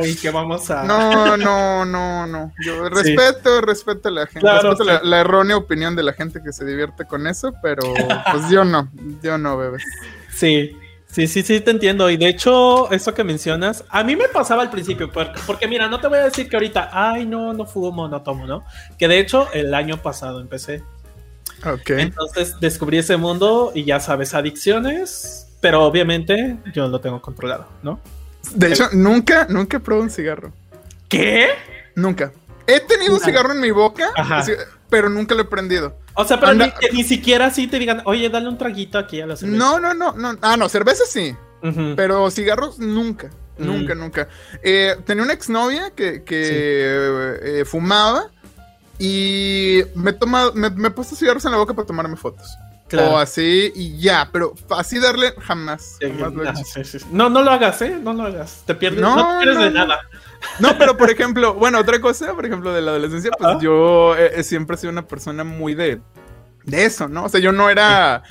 [0.07, 0.85] y que, vamos a.
[0.85, 2.53] No, no, no, no.
[2.65, 6.65] Yo respeto, respeto a la gente, respeto la, errónea opinión de la gente que se
[6.65, 7.83] divierte con eso, pero
[8.33, 8.89] pues yo no,
[9.23, 9.79] yo no, bebé.
[10.35, 10.77] Sí,
[11.15, 12.11] Sí, sí, sí, te entiendo.
[12.11, 15.87] Y de hecho, eso que mencionas, a mí me pasaba al principio, porque, porque, mira,
[15.87, 18.65] no te voy a decir que ahorita, ay, no, no fumo, no tomo, ¿no?
[18.99, 20.83] Que de hecho, el año pasado empecé.
[21.67, 21.91] Ok.
[21.91, 28.01] Entonces descubrí ese mundo y ya sabes, adicciones, pero obviamente yo lo tengo controlado, ¿no?
[28.55, 30.53] De hecho, nunca, nunca he probado un cigarro.
[31.09, 31.49] ¿Qué?
[31.95, 32.33] Nunca.
[32.67, 33.27] He tenido un Nada.
[33.27, 34.45] cigarro en mi boca, Ajá.
[34.91, 35.97] pero nunca lo he prendido.
[36.15, 38.99] O sea, pero Anda- ni, que ni siquiera así te digan, oye, dale un traguito
[38.99, 39.59] aquí a la cerveza.
[39.59, 40.37] No, no, no, no.
[40.43, 41.35] Ah, no, cerveza sí.
[41.97, 43.31] Pero cigarros nunca.
[43.57, 43.65] Mm.
[43.67, 44.29] Nunca, nunca.
[44.63, 48.31] Eh, tenía una exnovia que, que eh, fumaba
[48.99, 52.47] y me, toma, me, me he puesto cigarros en la boca para tomarme fotos.
[52.89, 53.13] Claro.
[53.13, 55.97] O así y ya, pero así darle jamás.
[56.01, 56.85] Sí, jamás lo he ah, hecho.
[56.85, 56.99] sí.
[57.11, 57.99] No, no lo hagas, ¿eh?
[58.01, 58.63] No lo hagas.
[58.67, 59.87] Te pierdes, no, No, te pierdes no, de no.
[59.87, 60.01] nada.
[60.61, 64.33] No, pero por ejemplo, bueno, otra cosa, por ejemplo, de la adolescencia, pues yo eh,
[64.37, 66.01] eh, siempre he sido una persona muy de,
[66.65, 67.25] de eso, ¿no?
[67.25, 68.23] O sea, yo no era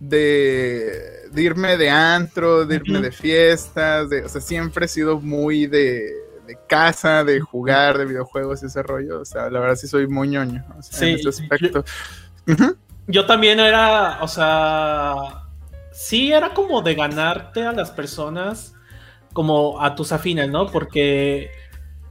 [0.00, 5.20] de, de irme de antro, de irme de fiestas, de, o sea, siempre he sido
[5.20, 6.12] muy de,
[6.46, 9.20] de casa, de jugar, de videojuegos y ese rollo.
[9.20, 11.84] O sea, la verdad sí soy muy ñoño o sea, Sí, en ese aspecto.
[13.08, 15.14] Yo también era, o sea,
[15.92, 18.74] sí era como de ganarte a las personas
[19.32, 20.66] como a tus afines, ¿no?
[20.66, 21.50] Porque,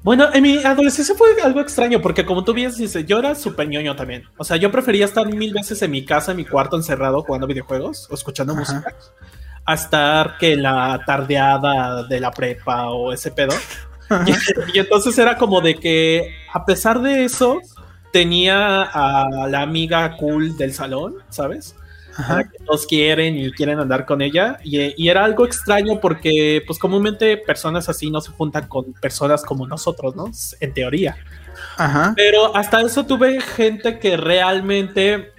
[0.04, 3.68] bueno, en mi adolescencia fue algo extraño, porque como tú bien dices, yo era súper
[3.68, 4.24] ñoño también.
[4.38, 7.48] O sea, yo prefería estar mil veces en mi casa, en mi cuarto, encerrado, jugando
[7.48, 8.60] videojuegos o escuchando Ajá.
[8.60, 8.96] música,
[9.66, 13.54] a estar que la tardeada de la prepa o ese pedo.
[14.26, 14.32] Y,
[14.78, 17.60] y entonces era como de que, a pesar de eso,
[18.12, 21.76] tenía a la amiga cool del salón, ¿sabes?
[22.18, 22.46] Ajá.
[22.46, 24.58] que todos quieren y quieren andar con ella.
[24.64, 29.44] Y, y era algo extraño porque, pues, comúnmente personas así no se juntan con personas
[29.44, 30.32] como nosotros, ¿no?
[30.60, 31.18] En teoría.
[31.78, 32.14] Ajá.
[32.16, 35.32] Pero hasta eso tuve gente que realmente,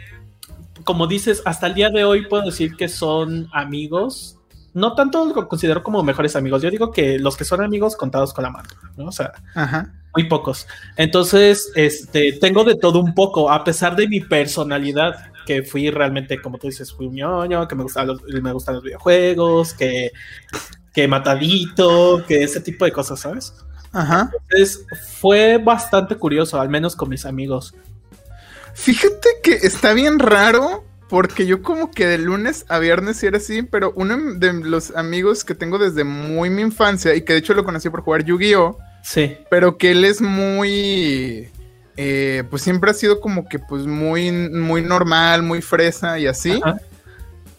[0.84, 4.35] como dices, hasta el día de hoy puedo decir que son amigos.
[4.76, 6.60] No tanto lo considero como mejores amigos.
[6.60, 9.06] Yo digo que los que son amigos contados con la mano, ¿no?
[9.06, 9.94] O sea, Ajá.
[10.14, 10.66] muy pocos.
[10.96, 16.42] Entonces, este, tengo de todo un poco, a pesar de mi personalidad, que fui realmente,
[16.42, 20.12] como tú dices, fui un ñoño, que me gustan los, me gustan los videojuegos, que,
[20.92, 23.54] que matadito, que ese tipo de cosas, ¿sabes?
[23.92, 24.30] Ajá.
[24.42, 24.84] Entonces,
[25.18, 27.74] fue bastante curioso, al menos con mis amigos.
[28.74, 33.38] Fíjate que está bien raro porque yo como que de lunes a viernes sí era
[33.38, 37.38] así, pero uno de los amigos que tengo desde muy mi infancia y que de
[37.38, 39.36] hecho lo conocí por jugar Yu-Gi-Oh, Sí.
[39.50, 41.48] pero que él es muy,
[41.96, 46.60] eh, pues siempre ha sido como que pues muy, muy normal, muy fresa y así.
[46.62, 46.78] Ajá.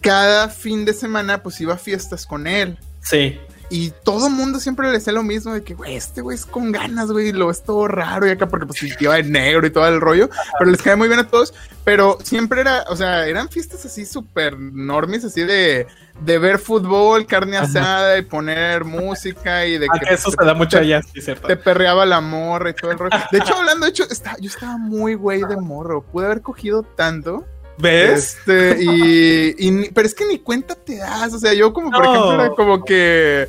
[0.02, 2.78] Cada fin de semana pues iba a fiestas con él.
[3.02, 3.40] Sí.
[3.70, 6.46] Y todo el mundo siempre le decía lo mismo de que, güey, este güey es
[6.46, 9.72] con ganas, güey, lo es todo raro y acá porque pues iba de negro y
[9.72, 11.54] todo el rollo, pero les cae muy bien a todos,
[11.84, 15.86] pero siempre era, o sea, eran fiestas así súper normis, así de,
[16.22, 17.66] de ver fútbol, carne Ajá.
[17.66, 21.48] asada y poner música y de Ah, que eso se da mucho allá, sí, cierto.
[21.48, 23.18] te perreaba la morra y todo el rollo.
[23.34, 26.84] De hecho, hablando, de hecho, está- yo estaba muy güey de morro, pude haber cogido
[26.84, 27.46] tanto.
[27.78, 28.38] ¿Ves?
[28.38, 31.34] Este, y, y pero es que ni cuenta te das.
[31.34, 32.14] O sea, yo como por No.
[32.14, 33.48] ejemplo era como que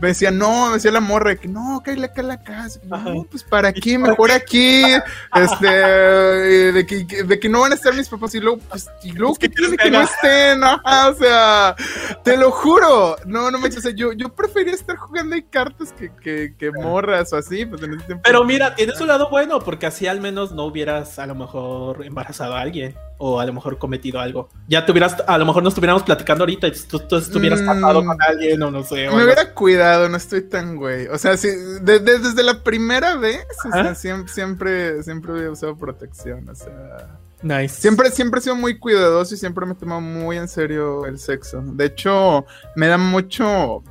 [0.00, 2.80] me decía, no, me decía la morra, que no, cállate acá a la casa.
[2.90, 3.10] Ajá.
[3.10, 4.82] No, pues para aquí, mejor aquí.
[5.34, 8.88] Este, eh, de que, de que no van a estar mis papás y luego, pues,
[9.02, 11.76] y luego que tiene que no estén, ajá, o sea,
[12.24, 13.16] te lo juro.
[13.26, 16.70] No, no me o sea, yo, yo prefería estar jugando ahí cartas que, que, que
[16.70, 18.22] morras o así, pues en ese tiempo.
[18.24, 22.06] Pero mira, tiene su lado bueno, porque así al menos no hubieras a lo mejor
[22.06, 24.48] embarazado a alguien o a lo mejor cometido algo.
[24.66, 27.66] Ya te hubieras, a lo mejor no estuviéramos platicando ahorita y tú, tú estuvieras Mm.
[27.66, 28.94] con alguien o no sé.
[29.08, 31.06] o Me algo hubiera cuidado, no estoy tan güey.
[31.08, 31.48] O sea, sí,
[31.82, 33.94] de- de- desde la primera vez, o sea, Ajá.
[33.94, 36.48] siempre, siempre, siempre he usado protección.
[36.48, 37.80] O sea, Nice.
[37.80, 41.18] siempre, siempre he sido muy cuidadoso y siempre me he tomado muy en serio el
[41.18, 41.62] sexo.
[41.62, 43.82] De hecho, me da mucho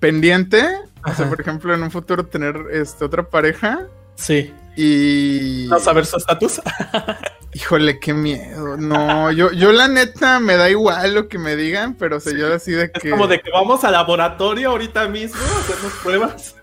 [0.00, 0.64] pendiente.
[1.04, 4.52] O sea, por ejemplo, en un futuro tener este, otra pareja Sí.
[4.76, 5.66] y.
[5.68, 6.60] No saber su estatus.
[7.54, 8.78] Híjole, qué miedo.
[8.78, 12.32] No, yo, yo la neta me da igual lo que me digan, pero o sea,
[12.36, 13.10] yo así de Es que.
[13.10, 16.56] como de que vamos al laboratorio ahorita mismo a hacernos pruebas.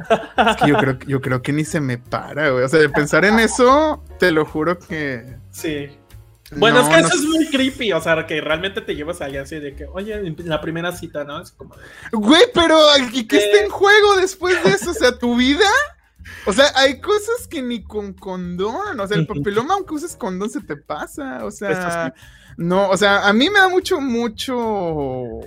[0.49, 2.63] Es que yo creo, que- yo creo que ni se me para, güey.
[2.63, 5.25] O sea, de pensar en eso, te lo juro que.
[5.51, 5.89] Sí.
[6.55, 9.21] Bueno, no, es que no eso es muy creepy, o sea, que realmente te llevas
[9.21, 11.39] allá así de que, oye, en la primera cita, ¿no?
[11.39, 12.75] Es como de, Güey, pero
[13.13, 13.43] ¿y qué Eh.
[13.51, 14.89] está en juego después de eso?
[14.89, 15.67] O sea, tu vida.
[16.45, 18.99] O sea, hay cosas que ni con condón.
[18.99, 21.45] O sea, el papiloma, aunque uses condón, se te pasa.
[21.45, 22.13] O sea,
[22.57, 25.39] no, o sea, a mí me da mucho, mucho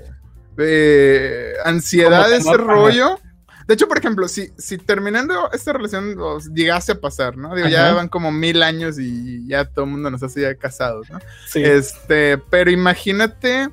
[0.58, 3.18] eh, ansiedad ese rollo.
[3.66, 7.54] De hecho, por ejemplo, si, si terminando esta relación os llegase a pasar, ¿no?
[7.54, 11.08] Digo, ya van como mil años y ya todo el mundo nos hace ya casados,
[11.10, 11.20] ¿no?
[11.46, 11.62] sí.
[11.62, 13.70] Este, pero imagínate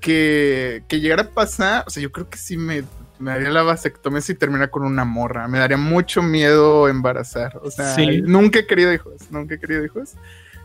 [0.00, 2.84] que, que llegara a pasar, o sea, yo creo que sí me,
[3.18, 5.48] me daría la vasectomía si termina con una morra.
[5.48, 7.58] Me daría mucho miedo embarazar.
[7.62, 10.14] O sea, nunca he querido hijos, nunca he querido hijos.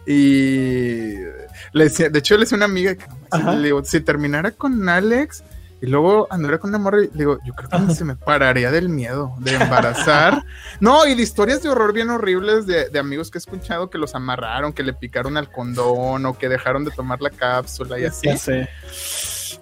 [0.05, 1.13] Y
[1.73, 3.05] le decía, de hecho, le decía a una amiga que
[3.55, 5.43] le digo, si terminara con Alex
[5.81, 8.89] y luego anduviera con una morra, le digo, yo creo que se me pararía del
[8.89, 10.43] miedo de embarazar.
[10.79, 13.97] no, y de historias de horror bien horribles de, de, amigos que he escuchado que
[13.97, 18.05] los amarraron, que le picaron al condón o que dejaron de tomar la cápsula y
[18.05, 18.27] así.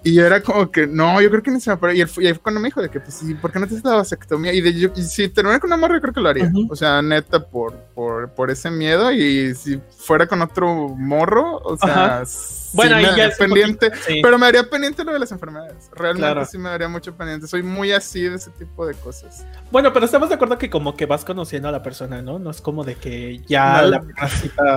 [0.02, 2.26] Y yo era como que, no, yo creo que ni se me Y, él, y
[2.26, 3.96] ahí fue cuando me dijo de que, pues sí, ¿por qué no te haces la
[3.96, 4.52] vasectomía?
[4.52, 6.50] Y, de, yo, y si terminara con una morra, yo creo que lo haría.
[6.70, 9.12] O sea, neta, por, por, por ese miedo.
[9.12, 12.24] Y si fuera con otro morro, o sea,
[12.72, 13.92] bueno, sí, me pendiente.
[14.22, 15.90] Pero me haría pendiente lo de las enfermedades.
[15.94, 17.46] Realmente sí me daría mucho pendiente.
[17.46, 19.44] Soy muy así de ese tipo de cosas.
[19.70, 22.38] Bueno, pero estamos de acuerdo que como que vas conociendo a la persona, ¿no?
[22.38, 24.02] No es como de que ya la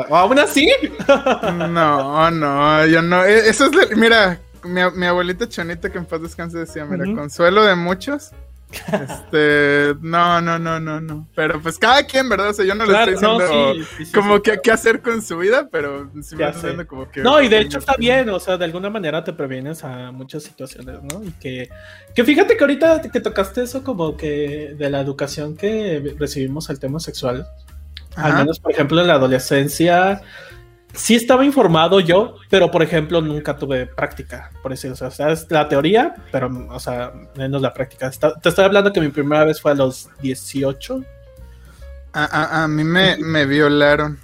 [0.09, 0.69] ¿O aún así?
[1.69, 3.23] no, no, yo no.
[3.23, 7.75] E, eso es, mira, mi, abuelita Chonita, que en paz descanse, decía, mira, consuelo de
[7.75, 8.31] muchos.
[8.91, 11.27] Este, no, no, no, no, no.
[11.35, 12.49] Pero pues cada quien, ¿verdad?
[12.49, 16.09] O sea, yo no le estoy diciendo como que qué hacer con su vida, pero
[16.23, 17.21] sí me estoy diciendo como que.
[17.21, 20.43] No, y de hecho está bien, o sea, de alguna manera te previenes a muchas
[20.43, 21.23] situaciones, ¿no?
[21.23, 21.69] Y que,
[22.15, 26.79] que fíjate que ahorita que tocaste eso, como que de la educación que recibimos al
[26.79, 27.47] tema sexual,
[28.15, 30.21] al menos, por ejemplo, en la adolescencia
[30.93, 34.95] sí estaba informado yo, pero por ejemplo nunca tuve práctica, por decirlo.
[34.99, 38.09] O sea, es la teoría, pero, o sea, menos la práctica.
[38.11, 41.03] te estoy hablando que mi primera vez fue a los 18.
[42.13, 44.19] A, a, mí me, me, violaron.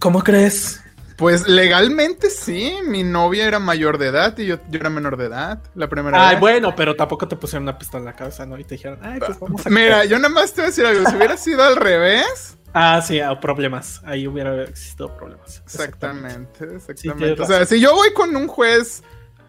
[0.00, 0.82] ¿Cómo crees?
[1.16, 5.26] Pues legalmente sí, mi novia era mayor de edad y yo, yo era menor de
[5.26, 6.40] edad la primera Ay, vez.
[6.40, 8.58] bueno, pero tampoco te pusieron una pistola en la cabeza, ¿no?
[8.58, 9.70] Y te dijeron, ay, pues vamos a...
[9.70, 12.56] Mira, yo nada más te voy a decir algo, si hubiera sido al revés...
[12.72, 14.00] Ah, sí, problemas.
[14.04, 15.62] Ahí hubiera existido problemas.
[15.64, 17.42] Exactamente, exactamente.
[17.42, 19.02] o sea, si yo voy con un juez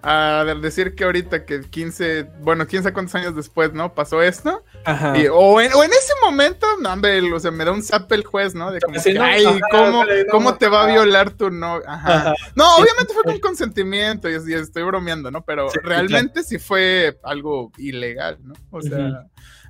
[0.03, 3.93] a decir que ahorita que 15, bueno, quién sabe cuántos años después, ¿no?
[3.93, 4.63] Pasó esto.
[4.83, 5.13] Ajá.
[5.31, 8.71] o, en, ese momento, no, hombre, o sea, me da un zap el juez, ¿no?
[8.71, 11.79] De como ay, ¿cómo, ¿cómo te va a violar tu no?
[11.85, 12.33] Ajá.
[12.55, 15.43] No, obviamente fue con consentimiento y, estoy bromeando, ¿no?
[15.43, 18.53] Pero realmente sí fue algo ilegal, ¿no?
[18.71, 19.27] O sea,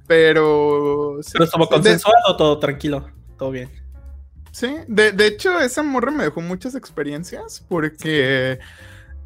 [0.08, 1.20] pero...
[1.34, 3.10] pero estuvo consensuado todo tranquilo
[3.41, 3.71] todo bien.
[4.51, 8.60] Sí, de, de, hecho, esa morra me dejó muchas experiencias porque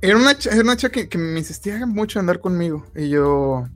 [0.01, 2.86] era una, era una chica que, me insistía mucho en andar conmigo.
[2.95, 3.67] Y yo,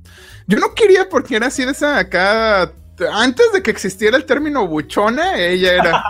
[0.47, 2.71] yo no quería porque era así de esa acá.
[3.11, 6.03] Antes de que existiera el término buchona, ella era.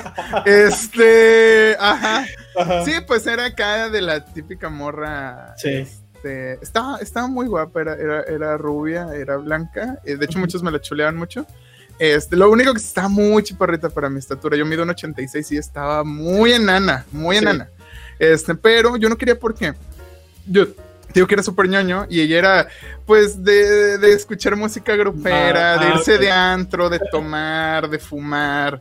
[0.46, 1.76] este.
[1.78, 2.26] Ajá.
[2.84, 5.54] Sí, pues era acá de la típica morra.
[5.58, 5.86] Sí.
[6.16, 10.00] Este, estaba, estaba muy guapa, era, era, era rubia, era blanca.
[10.04, 11.46] Eh, de hecho, muchos me la chuleaban mucho.
[11.98, 14.56] Este, lo único que está muy chiparrita para mi estatura.
[14.56, 17.68] Yo mido un 86 y estaba muy enana, muy enana.
[18.18, 19.74] Este, pero yo no quería porque
[20.46, 20.66] yo
[21.12, 22.68] digo que era súper ñoño y ella era,
[23.06, 27.98] pues, de, de escuchar música grupera, ah, de irse ah, de antro, de tomar, de
[27.98, 28.80] fumar.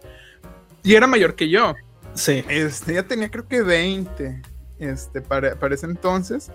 [0.83, 1.73] Y era mayor que yo.
[2.13, 2.43] Sí.
[2.47, 4.41] Este, ya tenía creo que 20
[4.79, 6.51] este, para, para ese entonces.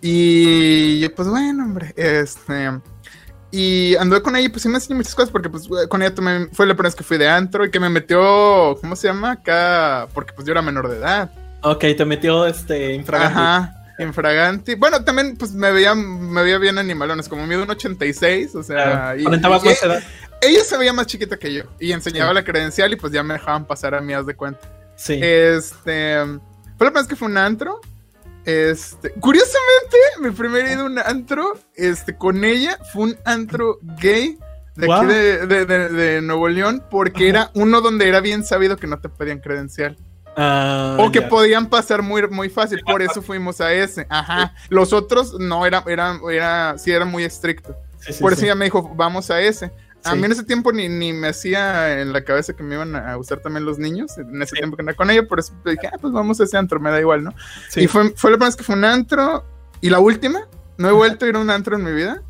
[0.00, 2.70] Y pues bueno, hombre, este,
[3.54, 6.12] y anduve con ella, pues sí me enseñó muchas cosas, porque pues con ella
[6.52, 9.30] fue la primera vez que fui de antro y que me metió, ¿cómo se llama?
[9.30, 11.30] Acá, porque pues yo era menor de edad.
[11.62, 13.38] Ok, te metió este infraganti.
[13.38, 14.74] Ajá, infraganti.
[14.74, 19.14] Bueno, también pues me veía, me veía bien animalones, como mido un 86, o sea...
[19.16, 20.02] y, más edad.
[20.40, 23.34] Ella se veía más chiquita que yo y enseñaba la credencial y pues ya me
[23.34, 24.68] dejaban pasar a mí, haz de cuenta.
[24.96, 25.20] Sí.
[25.22, 26.18] Este...
[26.76, 27.80] Fue la primera vez que fue un antro
[28.44, 34.38] este, curiosamente, mi primer ida a un antro, este, con ella, fue un antro gay
[34.76, 39.08] de aquí de, Nuevo León, porque era uno donde era bien sabido que no te
[39.08, 39.96] pedían credencial.
[40.36, 44.06] Ah, o que podían pasar muy, muy fácil, por eso fuimos a ese.
[44.10, 44.52] Ajá.
[44.68, 47.76] Los otros no, era, era, era, sí, era muy estricto.
[48.20, 49.70] por eso ella me dijo, vamos a ese.
[50.04, 52.94] A mí en ese tiempo ni, ni, me hacía en la cabeza que me iban
[52.94, 55.88] a usar también los niños, en ese tiempo que andaba con ella, por eso dije,
[55.92, 57.34] ah, pues vamos a ese antro, me da igual, ¿no?
[57.76, 59.44] Y fue, fue la primera vez que fue un antro,
[59.80, 62.22] y la última, no he vuelto a ir a un antro en mi vida.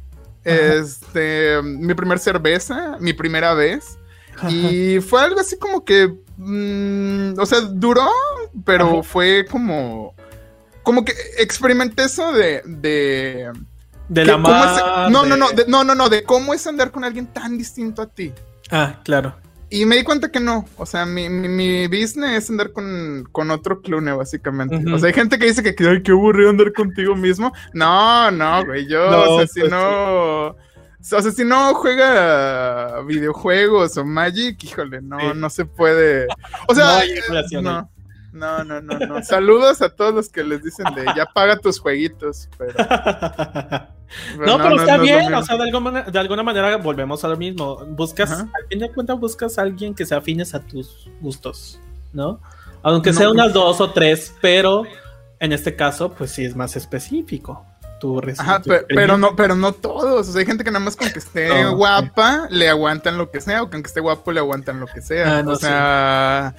[0.44, 3.98] Este, mi primer cerveza, mi primera vez.
[4.48, 8.10] Y fue algo así como que, mm, o sea, duró,
[8.64, 10.14] pero fue como,
[10.82, 13.52] como que experimenté eso de, de
[14.08, 15.10] de la más.
[15.10, 18.06] No, no, no, no, no, no, de cómo es andar con alguien tan distinto a
[18.06, 18.32] ti.
[18.70, 19.34] Ah, claro.
[19.70, 20.66] Y me di cuenta que no.
[20.76, 24.76] O sea, mi, mi, business es andar con, con otro clone, básicamente.
[24.92, 27.52] O sea, hay gente que dice que, ay, qué aburrido andar contigo mismo.
[27.72, 28.86] No, no, güey.
[28.86, 30.46] Yo, o sea, si pues no.
[30.48, 30.56] O
[31.00, 36.28] sea, si no juega videojuegos o Magic, híjole, no, no se puede.
[36.68, 37.02] O sea,
[37.60, 37.90] no,
[38.32, 39.22] No, no, no, no.
[39.24, 42.48] Saludos a todos los que les dicen de ya paga tus jueguitos.
[42.56, 42.74] Pero...
[44.38, 47.84] no, pero está bien, o sea, de alguna, de alguna, manera volvemos a lo mismo.
[47.88, 51.80] Buscas, al fin de cuentas, buscas a alguien que se afines a tus gustos,
[52.12, 52.40] ¿no?
[52.82, 54.84] Aunque sea unas dos o tres, pero
[55.40, 57.64] en este caso, pues sí es más específico.
[58.00, 60.28] Tu Ajá, pero, no, pero no todos.
[60.28, 63.40] O sea, hay gente que nada más con que esté guapa le aguantan lo que
[63.40, 65.38] sea, o con que esté guapo le aguantan lo que sea.
[65.38, 66.54] Ah, o sea.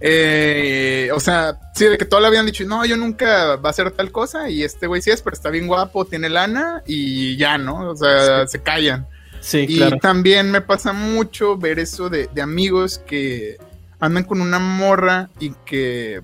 [0.00, 3.70] Eh, o sea, sí, de que todos le habían dicho, no, yo nunca va a
[3.70, 7.36] hacer tal cosa, y este güey sí es, pero está bien guapo, tiene lana, y
[7.36, 7.90] ya, ¿no?
[7.90, 9.06] O sea, se callan.
[9.40, 13.56] Sí, y también me pasa mucho ver eso de, amigos que
[14.00, 16.22] andan con una morra y que,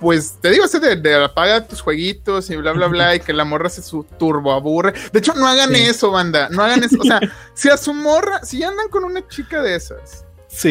[0.00, 3.32] pues, te digo, ese de, de apaga tus jueguitos y bla, bla, bla, y que
[3.32, 4.94] la morra se su turbo aburre.
[5.12, 6.96] De hecho, no hagan eso, banda, no hagan eso.
[7.00, 7.20] O sea,
[7.54, 10.24] si a su morra, si andan con una chica de esas,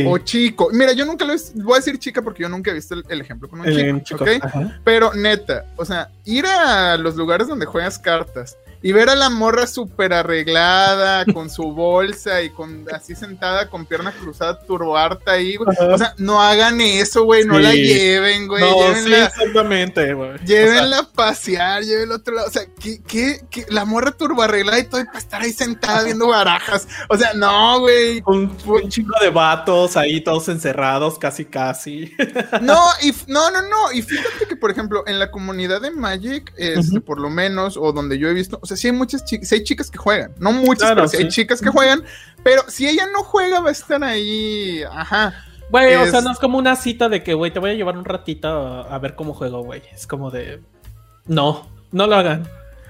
[0.05, 0.69] o chico.
[0.71, 3.49] Mira, yo nunca lo voy a decir chica porque yo nunca he visto el, ejemplo
[3.49, 4.25] con un chico,
[4.84, 9.30] Pero neta, o sea, ir a los lugares donde juegas cartas y ver a la
[9.30, 15.55] morra súper arreglada, con su bolsa y con así sentada con pierna cruzada, turboarta ahí,
[15.57, 15.75] güey.
[15.77, 18.61] O sea, no hagan eso, güey, no la lleven, güey.
[18.61, 20.38] No, llévenla, exactamente, güey.
[20.45, 22.47] Llévenla a pasear, llévenla a otro lado.
[22.47, 23.65] O sea, ¿qué, qué, qué?
[23.69, 26.88] La morra turbo arreglada y todo para estar ahí sentada viendo barajas.
[27.09, 28.21] O sea, no, güey.
[28.25, 32.13] Un, un chico de vatos ahí todos encerrados, casi, casi.
[32.61, 33.91] No, y no, no, no.
[33.93, 37.91] Y fíjate que, por ejemplo, en la comunidad de Magic, este, por lo menos, o
[37.91, 40.89] donde yo he visto, sea, sí hay muchas chicas, hay chicas que juegan, no muchas,
[40.93, 42.03] pero sí, hay chicas que juegan,
[42.43, 45.34] pero si ella no juega va a estar ahí, ajá.
[45.70, 47.97] Güey, o sea, no es como una cita de que, güey, te voy a llevar
[47.97, 49.84] un ratito a, ver cómo juego, güey.
[49.93, 50.61] Es como de,
[51.28, 52.47] no, no lo hagan.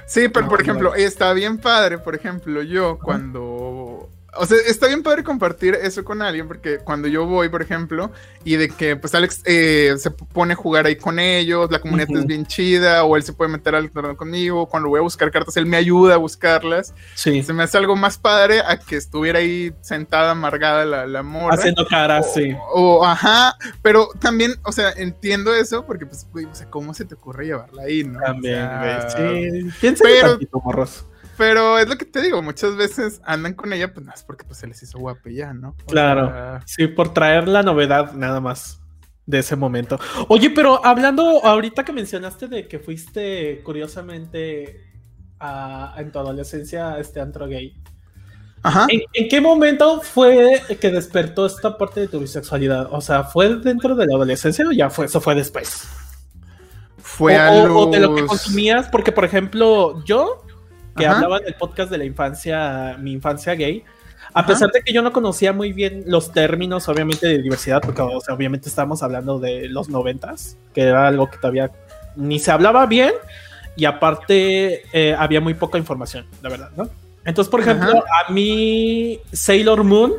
[0.08, 5.04] Sí, pero por ejemplo, está bien padre, por ejemplo, yo cuando o sea, está bien
[5.04, 8.12] poder compartir eso con alguien, porque cuando yo voy, por ejemplo,
[8.44, 12.10] y de que pues Alex eh, se pone a jugar ahí con ellos, la comunidad
[12.16, 15.32] es bien chida, o él se puede meter al torneo conmigo, cuando voy a buscar
[15.32, 16.94] cartas, él me ayuda a buscarlas.
[17.16, 17.44] Sí.
[17.44, 21.56] Se me hace algo más padre a que estuviera ahí sentada, amargada la, la mora.
[21.56, 22.56] Haciendo caras, sí.
[22.74, 27.06] O, ajá, pero también, o sea, entiendo eso, porque pues, güey, o sea, ¿cómo se
[27.06, 28.20] te ocurre llevarla ahí, no?
[28.20, 29.72] También, güey, sí.
[29.82, 31.06] Piensa pero, tantito, morros.
[31.40, 34.44] Pero es lo que te digo, muchas veces andan con ella, pues nada, es porque
[34.44, 35.74] pues, se les hizo guapa ya, ¿no?
[35.88, 36.60] claro.
[36.66, 38.82] Sí, por traer la novedad nada más
[39.26, 39.98] de ese momento.
[40.28, 44.86] Oye, pero hablando ahorita que mencionaste de que fuiste curiosamente
[45.96, 47.74] en tu adolescencia a este antro gay.
[48.62, 48.88] Ajá.
[48.90, 52.90] ¿En, qué momento fue que despertó esta parte de tu bisexualidad?
[52.92, 55.88] O sea, ¿fue dentro de la adolescencia o ya fue, eso fue después?
[56.98, 60.44] Fue o, o de lo que consumías, porque por ejemplo, yo
[61.00, 63.84] que hablaba del podcast de la infancia, mi infancia gay.
[64.34, 68.02] A pesar de que yo no conocía muy bien los términos, obviamente, de diversidad, porque
[68.02, 71.72] obviamente estábamos hablando de los noventas, que era algo que todavía
[72.16, 73.14] ni se hablaba bien,
[73.76, 76.90] y aparte eh, había muy poca información, la verdad, ¿no?
[77.26, 80.14] Entonces, por ejemplo, a mí Sailor Moon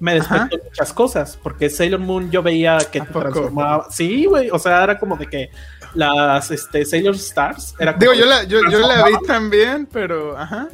[0.00, 3.86] me despertó muchas cosas, porque Sailor Moon yo veía que te transformaba.
[3.90, 5.50] Sí, güey, o sea, era como de que
[5.94, 7.74] las este, Sailor Stars.
[7.78, 10.68] Era Digo, yo la, yo, la vi también, pero ajá.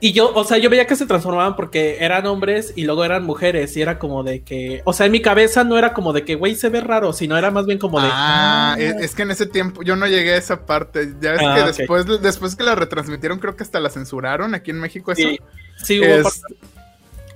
[0.00, 3.24] Y yo, o sea, yo veía que se transformaban porque eran hombres y luego eran
[3.24, 6.24] mujeres y era como de que, o sea, en mi cabeza no era como de
[6.24, 8.08] que, güey, se ve raro, sino era más bien como de...
[8.10, 8.76] Ah, ah".
[8.78, 11.14] Es, que en ese tiempo yo no llegué a esa parte.
[11.20, 14.70] Ya ves que ah, después, después que la retransmitieron creo que hasta la censuraron aquí
[14.70, 15.12] en México.
[15.12, 15.28] Eso.
[15.28, 15.38] Sí,
[15.82, 16.28] sí hubo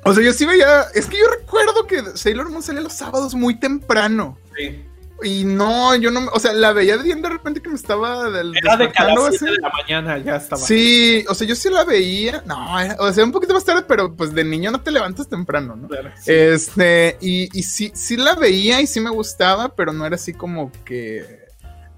[0.04, 3.34] O sea, yo sí veía, es que yo recuerdo que Sailor Moon salía los sábados
[3.34, 4.38] muy temprano.
[4.56, 4.84] Sí.
[5.22, 8.56] Y no, yo no, o sea, la veía bien de repente que me estaba del,
[8.56, 10.60] Era de cada de la mañana, ya estaba.
[10.60, 14.14] Sí, o sea, yo sí la veía, no, o sea, un poquito más tarde, pero
[14.14, 15.88] pues de niño no te levantas temprano, ¿no?
[16.26, 20.32] Este, y, y sí, sí la veía y sí me gustaba, pero no era así
[20.32, 21.39] como que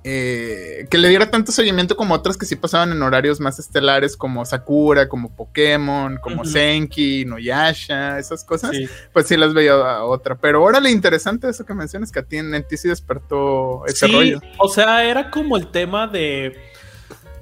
[0.05, 4.16] eh, que le diera tanto seguimiento como otras que sí pasaban en horarios más estelares
[4.16, 8.76] como Sakura, como Pokémon, como Senki, Noyasha, esas cosas,
[9.12, 10.36] pues sí las veía a otra.
[10.36, 13.86] Pero ahora lo interesante de eso que mencionas, que a ti en, ti sí despertó
[13.86, 14.40] ese rollo.
[14.59, 16.72] O sea, era como el tema de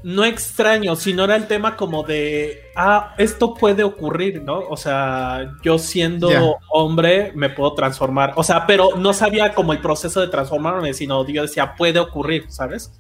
[0.03, 4.59] no extraño, sino era el tema como de, ah, esto puede ocurrir, ¿no?
[4.59, 6.31] O sea, yo siendo
[6.71, 11.27] hombre me puedo transformar, o sea, pero no sabía como el proceso de transformarme, sino
[11.27, 12.93] yo decía, puede ocurrir, ¿sabes?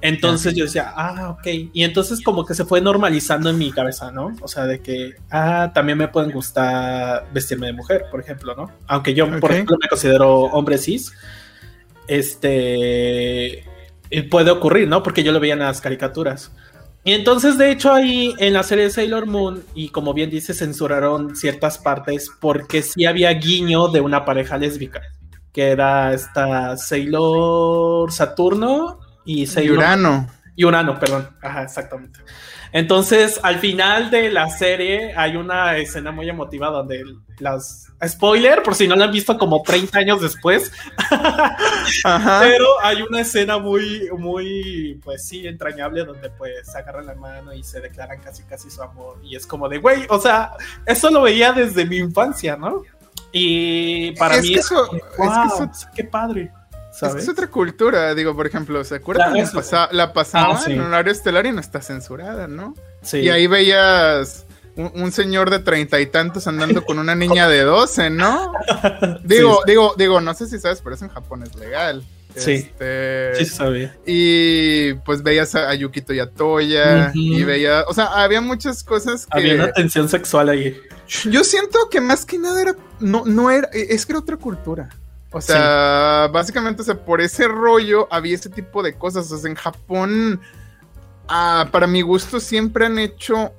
[0.00, 1.46] Entonces yo decía, ah, ok.
[1.72, 4.34] Y entonces como que se fue normalizando en mi cabeza, ¿no?
[4.40, 8.72] O sea, de que, ah, también me pueden gustar vestirme de mujer, por ejemplo, ¿no?
[8.88, 11.12] Aunque yo, por ejemplo, me considero hombre cis.
[12.08, 13.64] Este,
[14.30, 15.02] puede ocurrir, ¿no?
[15.02, 16.52] Porque yo lo veía en las caricaturas.
[17.04, 20.54] Y entonces, de hecho, ahí en la serie de Sailor Moon, y como bien dice,
[20.54, 25.00] censuraron ciertas partes porque sí había guiño de una pareja lésbica.
[25.52, 30.26] que era esta Sailor Saturno y Sailor Urano.
[30.54, 31.28] Y Urano, perdón.
[31.40, 32.20] Ajá, exactamente.
[32.72, 37.04] Entonces, al final de la serie hay una escena muy emotiva donde
[37.38, 37.86] las...
[38.04, 40.72] Spoiler, por si no la han visto como 30 años después.
[42.04, 42.40] Ajá.
[42.42, 47.52] Pero hay una escena muy, muy, pues sí, entrañable donde pues se agarran la mano
[47.52, 49.20] y se declaran casi, casi su amor.
[49.22, 50.52] Y es como de, güey, o sea,
[50.84, 52.82] eso lo veía desde mi infancia, ¿no?
[53.30, 54.54] Y para mí...
[54.54, 56.50] eso, es que eso, qué padre.
[57.02, 59.34] Es, otra cultura, digo, por ejemplo, ¿se acuerdan?
[59.34, 62.74] La, la pasaba ah, en un horario estelar y no está censurada, ¿no?
[63.02, 63.18] Sí.
[63.18, 64.46] Y ahí veías
[64.76, 68.52] un, señor de treinta y tantos andando con una niña de doce, ¿no?
[69.24, 72.04] Digo, digo, digo, no sé si sabes, pero eso en Japón es legal.
[72.34, 73.94] Sí, este, sí sabía.
[74.06, 79.38] Y pues veías a, Yukito Yatoya y veía, o sea, había muchas cosas que...
[79.38, 80.80] Había una tensión sexual ahí.
[81.28, 84.88] Yo siento que más que nada era, no, no era, es que era otra cultura.
[85.32, 89.30] O sea, básicamente, o sea, por ese rollo había ese tipo de cosas.
[89.32, 90.40] O sea, en Japón,
[91.28, 93.52] ah, para mi gusto, siempre han hecho.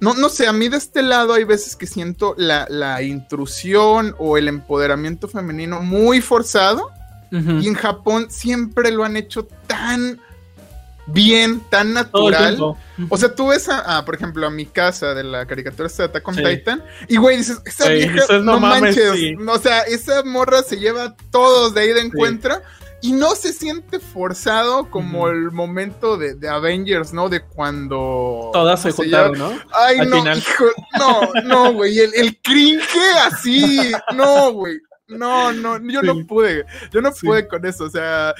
[0.00, 4.38] No, no sé, a mí de este lado hay veces que siento la, intrusión o
[4.38, 6.90] el empoderamiento femenino muy forzado.
[7.32, 10.20] Y en Japón siempre lo han hecho tan
[11.12, 12.58] bien, tan natural.
[13.08, 16.28] O sea, tú ves a, por ejemplo, a mi casa de la caricatura de Attack
[16.28, 19.12] on Titan, y güey, dices, esa vieja, no, manches,
[19.46, 22.60] o sea, esa morra se lleva todos de ahí de encuentro.
[23.02, 27.30] Y no se siente forzado como el momento de, Avengers, ¿no?
[27.30, 28.50] De cuando.
[28.52, 29.58] Todas se juntaron, ¿no?
[29.72, 30.66] Ay, no, hijo,
[30.98, 31.98] no, no, güey.
[31.98, 33.92] El, el cringe así.
[34.14, 34.80] No, güey.
[35.10, 38.32] No, no, yo no pude, yo no pude con eso, o sea,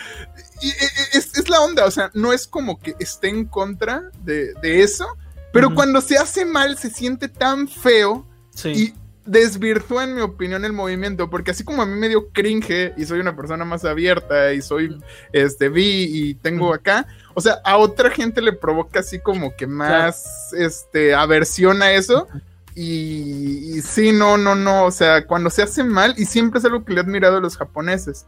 [1.12, 5.06] es, la onda, o sea, no es como que esté en contra de, eso,
[5.52, 8.26] pero cuando se hace mal se siente tan feo
[8.64, 8.94] y
[9.24, 13.04] desvirtúa, en mi opinión, el movimiento, porque así como a mí me dio cringe y
[13.04, 14.96] soy una persona más abierta y soy,
[15.32, 19.66] este, vi y tengo acá, o sea, a otra gente le provoca así como que
[19.66, 22.26] más, este, aversión a eso.
[22.74, 26.84] Y, sí, no, no, no, o sea, cuando se hace mal, y siempre es algo
[26.84, 28.26] que le he admirado a los japoneses,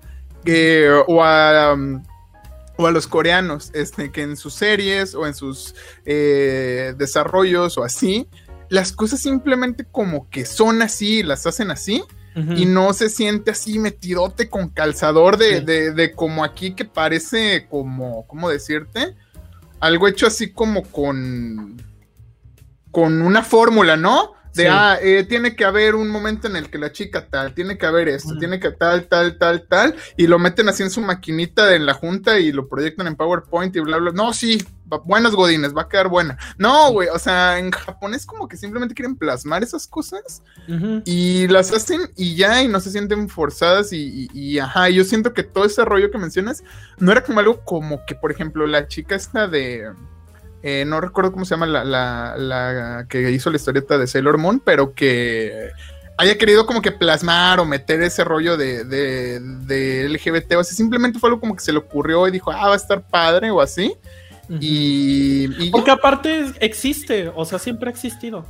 [1.07, 2.03] o, a, um,
[2.77, 7.85] o a los coreanos, este, que en sus series o en sus eh, desarrollos o
[7.85, 8.29] así,
[8.69, 12.03] las cosas simplemente como que son así, las hacen así,
[12.57, 17.67] y no se siente así metidote con calzador de, de, de, como aquí que parece
[17.69, 19.15] como, ¿cómo decirte?
[19.81, 21.77] Algo hecho así como con
[22.93, 24.35] con una fórmula, ¿no?
[24.55, 27.79] De, ah, eh, tiene que haber un momento en el que la chica tal, tiene
[27.79, 31.01] que haber esto, tiene que tal, tal, tal, tal, y lo meten así en su
[31.01, 34.13] maquinita en la junta y lo proyectan en PowerPoint y bla, bla.
[34.13, 34.63] No, sí,
[35.05, 36.37] buenas godines, va a quedar buena.
[36.59, 40.43] No, güey, o sea, en japonés como que simplemente quieren plasmar esas cosas
[41.05, 45.33] y las hacen y ya, y no se sienten forzadas y, y, ajá, yo siento
[45.33, 46.63] que todo ese rollo que mencionas
[46.99, 49.93] no era como algo como que, por ejemplo, la chica esta de
[50.63, 54.61] eh, no recuerdo cómo se llama la, la, que hizo la historieta de Sailor Moon,
[54.65, 55.71] pero que
[56.17, 61.19] haya querido como que plasmar o meter ese rollo de, de, LGBT, o sea, simplemente
[61.19, 63.61] fue algo como que se le ocurrió y dijo, ah, va a estar padre o
[63.61, 63.95] así.
[64.61, 68.47] y, Porque aparte existe, o sea, siempre ha existido.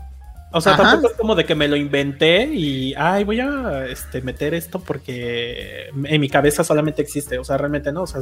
[0.52, 4.20] O sea, tampoco es como de que me lo inventé y, ay, voy a este,
[4.20, 7.38] meter esto porque en mi cabeza solamente existe.
[7.38, 8.02] O sea, realmente no.
[8.02, 8.20] O sea,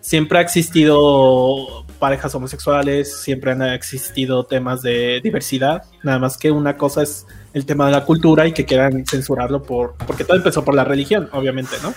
[0.00, 5.82] siempre ha existido parejas homosexuales, siempre han existido temas de diversidad.
[6.02, 9.62] Nada más que una cosa es el tema de la cultura y que quieran censurarlo
[9.62, 11.92] por, porque todo empezó por la religión, obviamente, ¿no?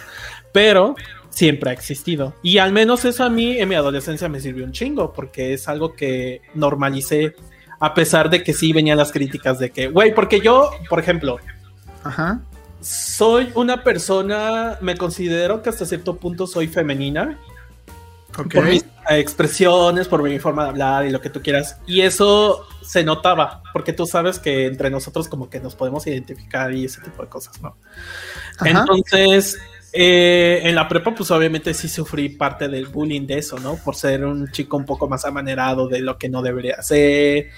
[0.51, 0.95] Pero
[1.29, 2.33] siempre ha existido.
[2.41, 5.67] Y al menos eso a mí en mi adolescencia me sirvió un chingo porque es
[5.67, 7.35] algo que normalicé
[7.79, 11.39] a pesar de que sí venían las críticas de que, güey, porque yo, por ejemplo,
[12.81, 17.37] soy una persona, me considero que hasta cierto punto soy femenina.
[18.31, 21.79] Por mis expresiones, por mi forma de hablar y lo que tú quieras.
[21.87, 26.71] Y eso se notaba, porque tú sabes que entre nosotros como que nos podemos identificar
[26.73, 27.75] y ese tipo de cosas, ¿no?
[28.63, 29.57] Entonces,
[29.99, 33.77] eh, en la prepa, pues obviamente sí sufrí parte del bullying de eso, ¿no?
[33.77, 37.49] Por ser un chico un poco más amanerado de lo que no debería ser.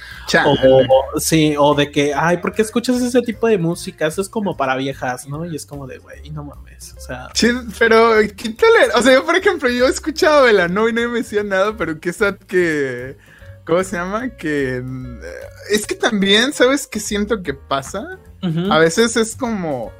[0.45, 4.07] O, sí, o de que, ay, ¿por qué escuchas ese tipo de música?
[4.07, 5.45] Eso es como para viejas, ¿no?
[5.45, 6.95] Y es como de, güey, no mames.
[6.97, 7.27] O sea.
[7.33, 8.93] Sí, pero quítale.
[8.95, 10.87] O sea, yo, por ejemplo, yo he escuchado ¿no?
[10.87, 13.17] y no me decía nada, pero qué sad que.
[13.65, 14.29] ¿Cómo se llama?
[14.29, 14.77] Que.
[14.77, 14.81] Eh,
[15.71, 18.17] es que también, ¿sabes qué siento que pasa?
[18.41, 19.91] A veces es como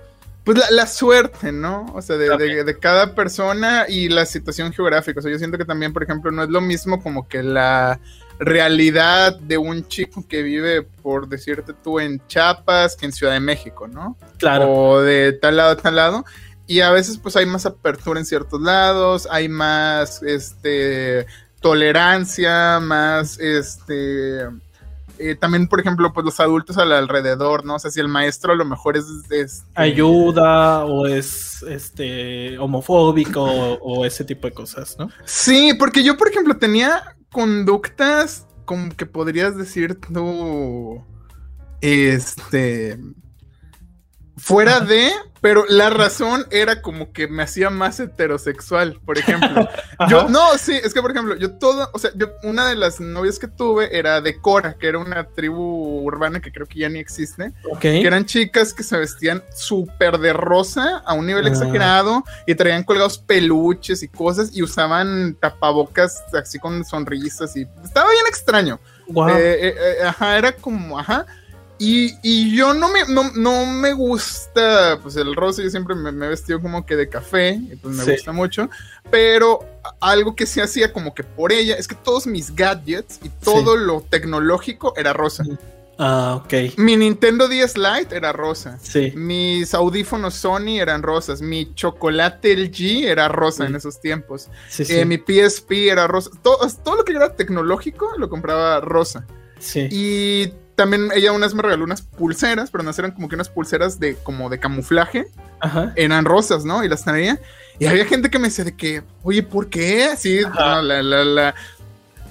[0.44, 1.86] pues la, suerte, ¿no?
[1.94, 5.20] O sea, de, cada persona y la situación geográfica.
[5.20, 8.00] O sea, yo siento que también, por ejemplo, no es lo mismo como que la
[8.40, 13.42] realidad de un chico que vive, por decirte tú, en Chiapas que en Ciudad de
[13.42, 14.18] México, ¿no?
[14.38, 14.72] Claro.
[14.72, 16.26] O de tal lado a tal lado.
[16.66, 21.26] y a veces pues hay más apertura en ciertos lados, hay más, este,
[21.62, 24.46] tolerancia, más, este,
[25.20, 27.76] eh, también, por ejemplo, pues los adultos al alrededor, ¿no?
[27.76, 29.06] O sea, si el maestro a lo mejor es...
[29.30, 35.10] es Ayuda o es este homofóbico o, ese tipo de cosas, ¿no?
[35.26, 41.04] Sí, porque yo, por ejemplo, tenía conductas como que podrías decir tú,
[41.82, 43.00] este,
[44.40, 45.12] fuera de,
[45.42, 49.68] pero la razón era como que me hacía más heterosexual, por ejemplo.
[50.10, 53.00] yo, no, sí, es que por ejemplo, yo todo, o sea, yo, una de las
[53.00, 56.90] novias que tuve era de Cora, que era una tribu urbana que creo que ya
[56.90, 61.50] ni existe, que eran chicas que se vestían súper de rosa a un nivel ah.
[61.50, 68.10] exagerado y traían colgados peluches y cosas y usaban tapabocas así con sonrisas y estaba
[68.10, 68.80] bien extraño.
[69.10, 71.26] Eh, eh, eh, ajá, era como, ajá.
[71.82, 76.62] Y, yo no me, no, me gusta, pues el rosa, yo siempre me, he vestido
[76.62, 78.70] como que de café, y pues me gusta mucho,
[79.10, 79.60] pero
[80.02, 83.78] algo que se hacía como que por ella es que todos mis gadgets y todo
[83.78, 85.46] lo tecnológico era rosa.
[86.02, 86.78] Ah, ok.
[86.78, 88.78] Mi Nintendo 10 Lite era rosa.
[88.82, 89.12] Sí.
[89.16, 91.42] Mis audífonos Sony eran rosas.
[91.42, 94.48] Mi chocolate LG era rosa en esos tiempos.
[94.70, 96.30] Sí, eh, mi PSP era rosa.
[96.42, 99.28] Todo, todo lo que era tecnológico lo compraba rosa.
[99.60, 99.90] Sí.
[99.92, 104.00] Y también ella unas me regaló unas pulseras, pero no eran como que unas pulseras
[104.00, 105.28] de como de camuflaje.
[105.60, 105.92] Ajá.
[105.98, 106.86] Eran rosas, ¿no?
[106.86, 107.38] Y las traía.
[107.80, 110.16] Y había gente que me decía de que, oye, ¿por qué?
[110.16, 111.56] Sí, la, la, la,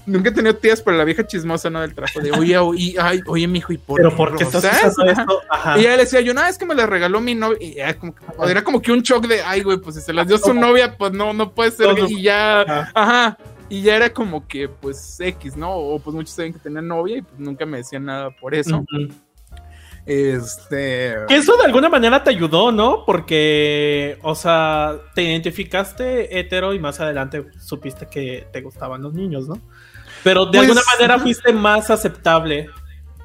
[0.06, 1.82] Nunca he tenido tías, pero la vieja chismosa, ¿no?
[1.82, 5.04] Del trabajo de, oye, oye, ay, oye, mijo, ¿y por ¿Pero por qué estás haciendo
[5.12, 5.42] esto?
[5.50, 5.76] Ajá.
[5.76, 7.58] Y ella le decía, yo, no, es que me la regaló mi novia.
[7.60, 10.14] Y era como, que, era como que un shock de, ay, güey, pues si se
[10.14, 11.98] las dio su novia, pues no, no puede ser.
[12.08, 13.36] Y ya, ajá.
[13.68, 15.74] Y ya era como que, pues, X, ¿no?
[15.74, 18.84] O pues muchos saben que tenía novia y pues nunca me decían nada por eso.
[20.06, 21.16] Este.
[21.28, 23.04] Que eso de alguna manera te ayudó, ¿no?
[23.04, 29.48] Porque, o sea, te identificaste hetero y más adelante supiste que te gustaban los niños,
[29.48, 29.60] ¿no?
[30.24, 32.70] Pero de alguna pues, manera fuiste más aceptable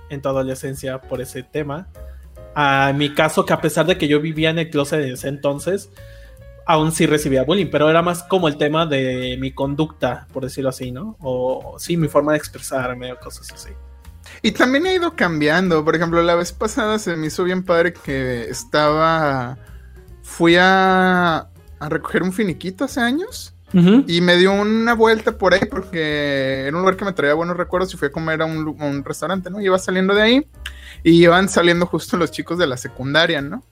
[0.09, 1.87] en tu adolescencia por ese tema.
[2.53, 5.29] A mi caso, que a pesar de que yo vivía en el closet de ese
[5.29, 5.89] entonces,
[6.65, 10.69] aún sí recibía bullying, pero era más como el tema de mi conducta, por decirlo
[10.69, 11.17] así, ¿no?
[11.19, 13.69] O sí, mi forma de expresarme o cosas así.
[14.41, 15.83] Y también ha ido cambiando.
[15.83, 19.57] Por ejemplo, la vez pasada se me hizo bien padre que estaba.
[20.21, 21.49] Fui a,
[21.79, 23.53] a recoger un finiquito hace años.
[24.05, 27.57] Y me dio una vuelta por ahí porque era un lugar que me traía buenos
[27.57, 29.59] recuerdos y fui a comer a un, un restaurante, ¿no?
[29.59, 30.47] Iba saliendo de ahí
[31.01, 33.63] y iban saliendo justo los chicos de la secundaria, ¿no?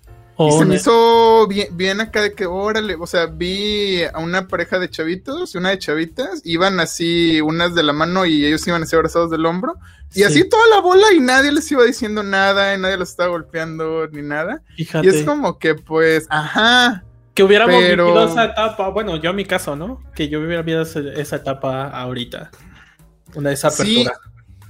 [0.50, 4.80] Y se me hizo bien, acá de que, órale, o sea, vi a una pareja
[4.80, 8.84] de chavitos y una de chavitas, iban así unas de la mano y ellos iban
[8.84, 9.76] así abrazados del hombro,
[10.14, 13.30] y así toda la bola y nadie les iba diciendo nada, y nadie los estaba
[13.30, 14.62] golpeando ni nada.
[14.78, 17.04] Y es como que, pues, ajá.
[17.34, 20.04] Que hubiéramos vivido esa etapa, bueno, yo en mi caso, ¿no?
[20.14, 22.52] Que yo hubiera vivido esa etapa ahorita.
[23.36, 24.12] Una esa apertura.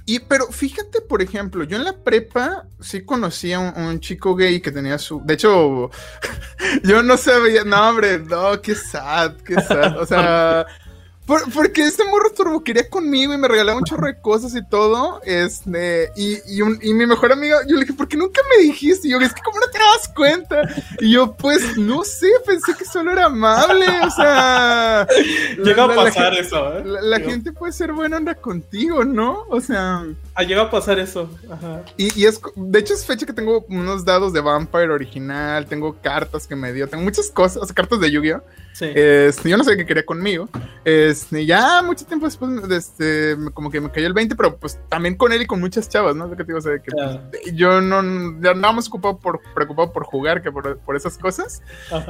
[0.04, 4.60] Y, pero fíjate, por ejemplo, yo en la prepa sí conocí a un, chico gay
[4.60, 5.22] que tenía su.
[5.24, 5.90] De hecho,
[6.82, 7.64] yo no sabía.
[7.64, 9.98] No, hombre, no, qué sad, qué sad.
[9.98, 10.66] O sea,
[11.26, 15.20] porque este morro turbo quería conmigo y me regalaba un chorro de cosas y todo.
[15.24, 19.06] Este, y, y, mi mejor amiga, yo le dije, ¿por qué nunca me dijiste?
[19.06, 20.62] Y yo, es que ¿cómo no te das cuenta?
[21.00, 25.06] Y yo, pues, no sé, pensé que solo era amable, o sea.
[25.64, 26.82] Llega a pasar eso, ¿eh?
[26.84, 29.44] La, gente puede ser buena onda contigo, ¿no?
[29.48, 30.04] O sea.
[30.34, 31.30] Ah, llega a pasar eso.
[31.50, 31.82] Ajá.
[31.96, 35.96] Y, y, es, de hecho, es fecha que tengo unos dados de Vampire original, tengo
[36.00, 38.42] cartas que me dio, tengo muchas cosas, cartas de Yu-Gi-Oh!
[38.80, 40.48] Este, yo no sé qué quería conmigo.
[40.84, 45.16] Este, ya mucho tiempo después, este, como que me cayó el 20, pero pues también
[45.16, 46.30] con él y con muchas chavas, ¿no?
[46.30, 48.02] que te digo, o sea, que pues, yo no,
[48.40, 51.62] ya nada más ocupado por, preocupado por jugar que por, por esas cosas.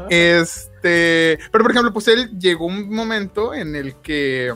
[0.08, 4.52] Este, pero por ejemplo, pues él llegó un momento en el que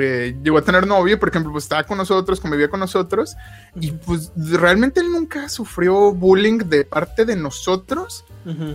[0.00, 3.36] eh, llegó a tener novio, por ejemplo, pues estaba con nosotros, convivía con nosotros,
[3.80, 8.24] y pues realmente él nunca sufrió bullying de parte de nosotros,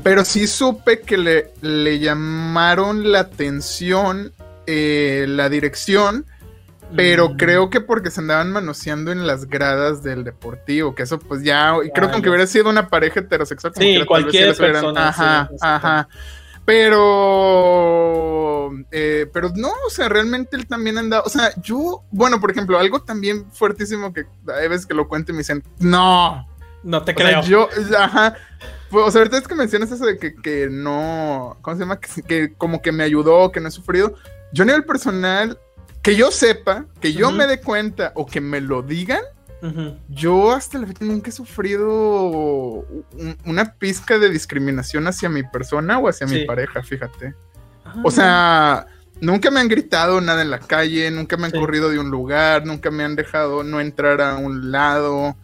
[0.04, 4.34] pero sí supe que le, le llamaron la atención
[4.68, 6.26] eh, la dirección,
[6.96, 7.38] pero mm.
[7.38, 11.76] creo que porque se andaban manoseando en las gradas del deportivo, que eso pues ya,
[11.84, 16.08] y creo que aunque hubiera sido una pareja heterosexual, como sí, cualquier persona, ajá, ajá.
[16.74, 22.50] Pero, eh, pero no, o sea, realmente él también anda, o sea, yo, bueno, por
[22.50, 26.48] ejemplo, algo también fuertísimo que hay veces que lo cuento y me dicen, no.
[26.84, 27.42] No te creo.
[27.42, 27.68] yo,
[28.00, 28.36] ajá.
[28.90, 32.00] Pues, o sea, ahorita es que mencionas eso de que, que no, ¿cómo se llama?
[32.00, 34.16] Que, que, como que me ayudó, que no he sufrido.
[34.54, 35.60] Yo a nivel personal,
[36.02, 39.24] que yo sepa, que yo me dé cuenta o que me lo digan,
[40.10, 42.86] Yo hasta la fecha nunca he sufrido
[43.46, 47.36] una pizca de discriminación hacia mi persona o hacia mi pareja, fíjate.
[48.04, 48.12] O ah.
[48.12, 48.88] sea,
[49.20, 52.66] nunca me han gritado nada en la calle, nunca me han corrido de un lugar,
[52.66, 55.38] nunca me han dejado no entrar a un lado.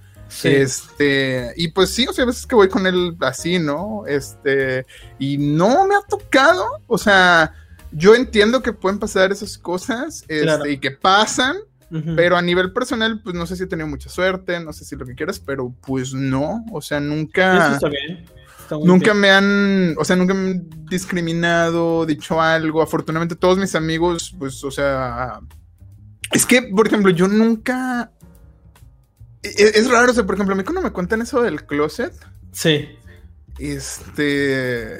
[0.43, 4.05] Este, y pues sí, o sea, a veces que voy con él así, ¿no?
[4.07, 4.85] Este,
[5.19, 7.53] y no me ha tocado, o sea,
[7.91, 11.55] yo entiendo que pueden pasar esas cosas este, y que pasan,
[11.89, 14.95] pero a nivel personal, pues no sé si he tenido mucha suerte, no sé si
[14.95, 17.75] lo que quieras, pero pues no, o sea, nunca...
[17.75, 18.25] está bien.
[18.83, 22.81] nunca me han, o sea, nunca me han discriminado, dicho algo.
[22.81, 25.39] Afortunadamente todos mis amigos, pues, o sea,
[26.31, 28.11] es que, por ejemplo, yo nunca...
[29.43, 31.65] E, e, es, raro, o sea, por ejemplo, a mí cuando me cuentan eso del
[31.65, 32.13] closet.
[32.51, 32.89] Sí.
[33.59, 34.99] Este...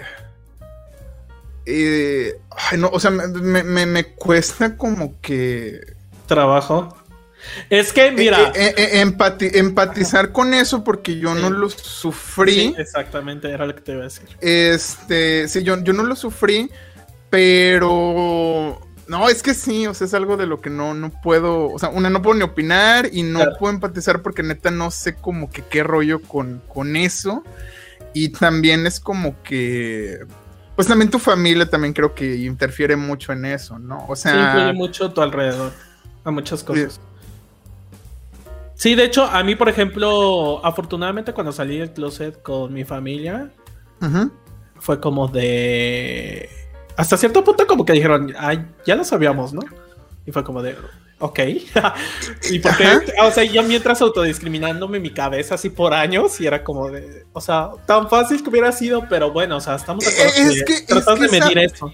[1.70, 2.40] Eh,
[2.72, 5.97] ay, no, o sea, me, me cuesta como que
[6.28, 6.96] trabajo.
[7.70, 8.52] Es que, mira.
[8.56, 12.74] Eh, eh, eh, empatizar con eso porque yo no lo sufrí.
[12.78, 14.28] exactamente, era lo que te iba a decir.
[14.42, 16.70] Este, sí, yo, yo no lo sufrí,
[17.30, 18.82] pero.
[19.08, 21.70] No, es que sí, o sea, es algo de lo que no, no puedo.
[21.72, 25.16] O sea, una, no puedo ni opinar y no puedo empatizar porque neta no sé
[25.16, 27.44] como que qué rollo con, con eso.
[28.14, 30.20] Y también es como que.
[30.76, 34.06] Pues también tu familia también creo que interfiere mucho en eso, ¿no?
[34.08, 34.34] O sea.
[34.34, 35.72] Sí, influye mucho tu alrededor
[36.28, 37.00] a muchas cosas.
[38.76, 43.50] Sí, de hecho, a mí, por ejemplo, afortunadamente cuando salí del closet con mi familia,
[44.80, 46.50] fue como de...
[46.96, 49.62] Hasta cierto punto como que dijeron, ay, ya lo sabíamos, ¿no?
[50.26, 50.76] Y fue como de,
[51.20, 51.40] ok.
[52.52, 52.88] y porque,
[53.24, 57.42] o sea, yo mientras autodiscriminándome mi cabeza así por años y era como de, o
[57.42, 61.40] sea, tan fácil que hubiera sido, pero bueno, o sea, estamos es que, tratando de
[61.40, 61.92] medir eso.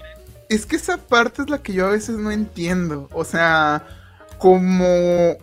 [0.48, 3.86] Es que esa parte es la que yo a veces no entiendo, o sea
[4.44, 5.38] como...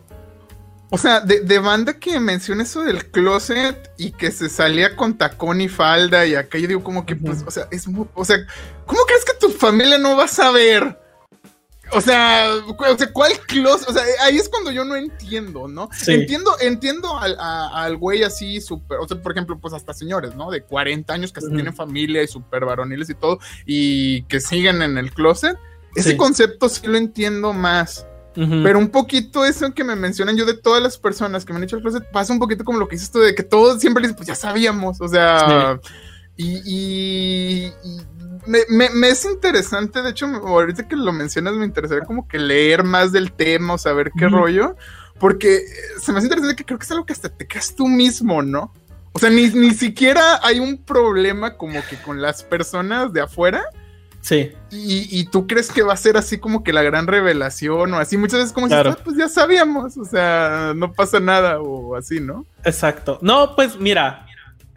[0.91, 5.60] O sea, de, banda que menciona eso del closet y que se salía con tacón
[5.62, 8.45] y falda y acá yo digo como que, pues, o sea, es muy, o sea,
[8.86, 10.99] ¿cómo crees que tu familia no va a saber?
[11.93, 13.89] O sea, o sea, ¿cuál closet?
[13.89, 15.89] O sea, ahí es cuando yo no entiendo, ¿no?
[16.06, 20.52] Entiendo, entiendo al, güey así súper, o sea, por ejemplo, pues hasta señores, ¿no?
[20.52, 24.99] De 40 años que tienen familia y súper varoniles y todo, y que siguen en
[24.99, 25.58] el closet.
[25.95, 28.06] Ese concepto sí lo entiendo más.
[28.34, 31.63] Pero un poquito eso que me mencionan yo de todas las personas que me han
[31.63, 34.01] hecho el closet, pasa un poquito como lo que dices tú de que todos siempre
[34.01, 35.79] dicen, pues ya sabíamos, o sea,
[36.38, 37.71] y,
[38.47, 43.11] me, es interesante, de hecho, ahorita que lo mencionas me interesaría como que leer más
[43.11, 44.75] del tema o saber qué rollo,
[45.19, 45.63] porque
[46.01, 48.41] se me hace interesante que creo que es algo que hasta te quedas tú mismo,
[48.41, 48.73] ¿no?
[49.13, 53.61] O sea, ni, ni siquiera hay un problema como que con las personas de afuera,
[54.22, 54.51] Sí.
[54.72, 58.17] Y, tú crees que va a ser así como que la gran revelación o así.
[58.17, 58.95] Muchas veces como claro.
[59.03, 62.45] pues ya sabíamos, o sea, no pasa nada o así, ¿no?
[62.63, 63.17] Exacto.
[63.22, 64.28] No, pues mira,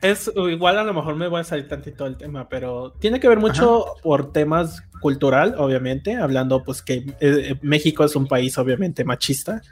[0.01, 3.29] es igual a lo mejor me voy a salir tantito del tema, pero tiene que
[3.29, 8.57] ver mucho por temas cultural, obviamente, hablando pues que eh, eh, México es un país
[8.59, 9.63] obviamente machista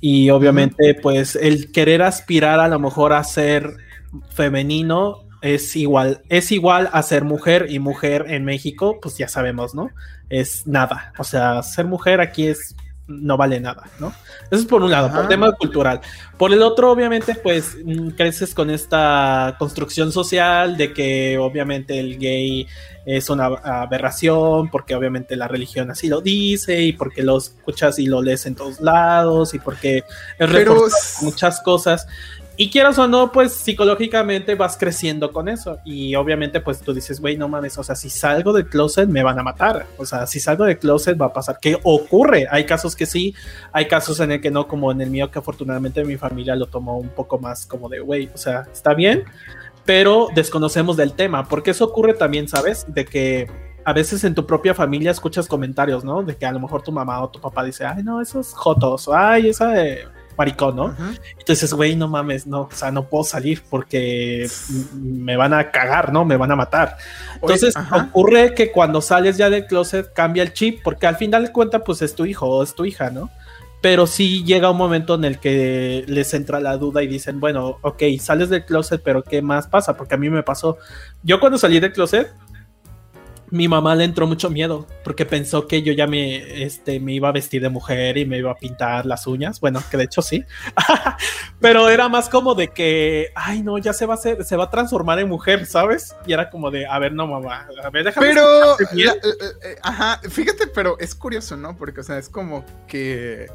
[0.00, 3.76] y obviamente pues el querer aspirar a lo mejor a ser
[4.30, 9.74] femenino es igual, es igual a ser mujer y mujer en México, pues ya sabemos,
[9.74, 9.90] ¿no?
[10.28, 11.12] Es nada.
[11.18, 12.74] O sea, ser mujer aquí es
[13.08, 14.12] no vale nada, ¿no?
[14.50, 16.00] Eso es por un lado, por tema cultural.
[16.36, 22.18] Por el otro, obviamente, pues mm, creces con esta construcción social de que obviamente el
[22.18, 22.66] gay
[23.04, 28.06] es una aberración, porque obviamente la religión así lo dice, y porque lo escuchas y
[28.06, 30.02] lo lees en todos lados, y porque
[30.38, 32.08] es muchas cosas.
[32.58, 35.78] Y quieras o no, pues psicológicamente vas creciendo con eso.
[35.84, 39.22] Y obviamente, pues tú dices, güey, no mames, o sea, si salgo del closet me
[39.22, 39.86] van a matar.
[39.98, 41.58] O sea, si salgo del closet va a pasar.
[41.60, 42.46] ¿Qué ocurre?
[42.50, 43.34] Hay casos que sí,
[43.72, 46.66] hay casos en el que no, como en el mío, que afortunadamente mi familia lo
[46.66, 49.24] tomó un poco más como de, güey, o sea, está bien,
[49.84, 51.46] pero desconocemos del tema.
[51.46, 52.86] Porque eso ocurre también, ¿sabes?
[52.88, 53.50] De que
[53.84, 56.22] a veces en tu propia familia escuchas comentarios, ¿no?
[56.22, 59.10] De que a lo mejor tu mamá o tu papá dice, ay, no, esos jotos,
[59.12, 60.96] ay, esa de maricón, ¿no?
[61.38, 64.48] Entonces, güey, no mames, no, o sea, no puedo salir porque
[64.94, 66.24] me van a cagar, ¿no?
[66.24, 66.96] Me van a matar.
[67.34, 71.52] Entonces, ocurre que cuando sales ya del closet cambia el chip, porque al final de
[71.52, 73.30] cuentas, pues es tu hijo o es tu hija, ¿no?
[73.82, 77.78] Pero sí llega un momento en el que les entra la duda y dicen, bueno,
[77.82, 79.96] ok, sales del closet, pero ¿qué más pasa?
[79.96, 80.78] Porque a mí me pasó.
[81.22, 82.32] Yo cuando salí del closet,
[83.50, 87.28] mi mamá le entró mucho miedo porque pensó que yo ya me, este, me iba
[87.28, 89.60] a vestir de mujer y me iba a pintar las uñas.
[89.60, 90.44] Bueno, que de hecho sí.
[91.60, 94.64] Pero era más como de que, ay, no, ya se va a hacer, se va
[94.64, 96.14] a transformar en mujer, ¿sabes?
[96.26, 98.28] Y era como de, a ver, no, mamá, a ver, déjame.
[98.28, 99.16] Pero, eh,
[99.62, 101.76] eh, ajá, fíjate, pero es curioso, ¿no?
[101.76, 103.46] Porque, o sea, es como que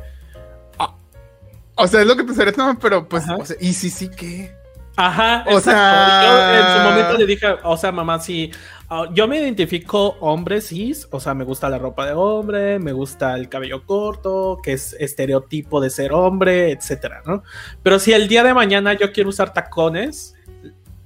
[1.76, 4.61] O sea, es lo que pensaría, no, pero pues, o sea, ¿y si sí qué?
[5.04, 8.52] Ajá, o sea, yo en su momento le dije, o sea, mamá, sí,
[8.88, 12.92] ah, yo me identifico hombre cis, o sea, me gusta la ropa de hombre, me
[12.92, 17.42] gusta el cabello corto, que es estereotipo de ser hombre, etcétera, ¿no?
[17.82, 20.36] Pero si el día de mañana yo quiero usar tacones,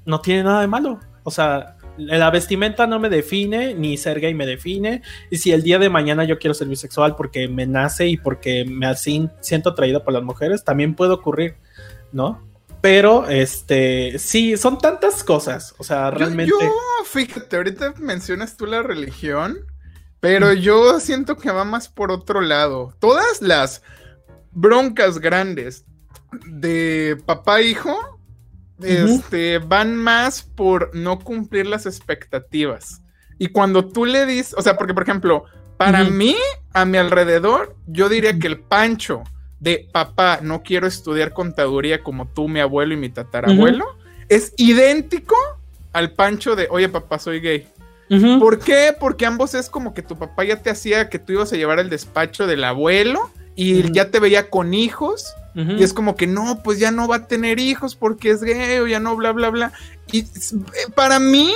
[0.04, 1.00] no tiene nada de malo.
[1.24, 5.04] O sea, la vestimenta no me define, ni ser gay me define.
[5.32, 8.66] Y si el día de mañana yo quiero ser bisexual porque me nace y porque
[8.66, 11.56] me siento atraído por las mujeres, también puede ocurrir,
[12.12, 12.42] ¿no?
[12.86, 15.74] Pero, este, sí, son tantas cosas.
[15.80, 16.52] O sea, realmente.
[16.52, 16.72] Yo,
[17.04, 19.58] fíjate, ahorita mencionas tú la religión,
[20.20, 22.94] pero yo siento que va más por otro lado.
[23.00, 23.82] Todas las
[24.52, 25.86] broncas grandes
[26.46, 28.20] de papá e hijo
[28.84, 33.02] este, van más por no cumplir las expectativas.
[33.40, 35.46] Y cuando tú le dices, o sea, porque por ejemplo,
[35.78, 36.36] para mí,
[36.72, 39.24] a mi alrededor, yo diría que el pancho
[39.60, 43.86] de papá, no quiero estudiar contaduría como tú, mi abuelo y mi tatarabuelo,
[44.30, 45.36] es idéntico
[45.94, 47.68] al pancho de, oye papá, soy gay.
[48.40, 48.96] ¿Por qué?
[49.00, 51.80] Porque ambos es como que tu papá ya te hacía que tú ibas a llevar
[51.80, 56.62] el despacho del abuelo y ya te veía con hijos y es como que no,
[56.64, 59.50] pues ya no va a tener hijos porque es gay o ya no, bla, bla,
[59.50, 59.72] bla.
[60.12, 60.26] Y eh,
[60.96, 61.54] para mí,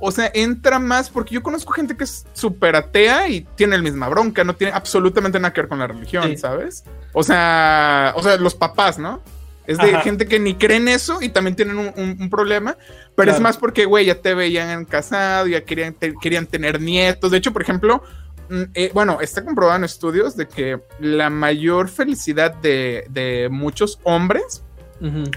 [0.00, 3.82] o sea, entra más porque yo conozco gente que es súper atea y tiene el
[3.82, 6.84] misma bronca, no tiene absolutamente nada que ver con la religión, ¿sabes?
[7.12, 9.22] O sea, o sea, los papás, ¿no?
[9.66, 12.76] Es de gente que ni creen eso y también tienen un, problema,
[13.14, 17.30] pero es más porque, güey, ya te veían casado, ya querían, querían tener nietos.
[17.30, 18.02] De hecho, por ejemplo,
[18.50, 24.64] Mm, eh, bueno, está comprobado en estudios de que la mayor felicidad de, muchos hombres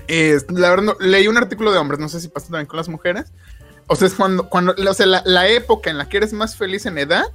[0.08, 2.90] es, la verdad, leí un artículo de hombres, no sé si pasa también con las
[2.90, 3.32] mujeres.
[3.88, 6.86] O sea, es cuando, cuando o sea, la, época en la que eres más feliz
[6.86, 7.26] en edad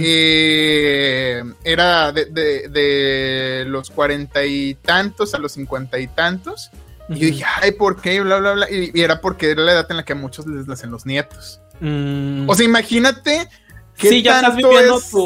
[0.00, 6.70] eh, era de, los cuarenta y tantos a los cincuenta y tantos.
[7.08, 8.20] Y yo dije, ay, ¿por qué?
[8.20, 8.70] Bla, bla, bla.
[8.70, 11.60] Y, era porque era la edad en la que a muchos les nacen los nietos.
[11.80, 12.48] Mm.
[12.48, 13.48] O sea, imagínate
[14.08, 15.20] Sí, ya estás viviendo tu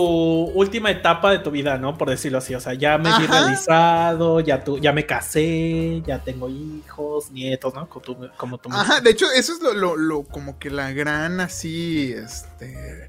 [0.55, 1.97] última etapa de tu vida, ¿no?
[1.97, 2.55] Por decirlo así.
[2.55, 7.75] O sea, ya me he realizado, ya, tu, ya me casé, ya tengo hijos, nietos,
[7.75, 7.89] ¿no?
[7.89, 12.13] Como tú, como Ajá, de hecho, eso es lo, lo, como que la gran así,
[12.13, 13.09] este...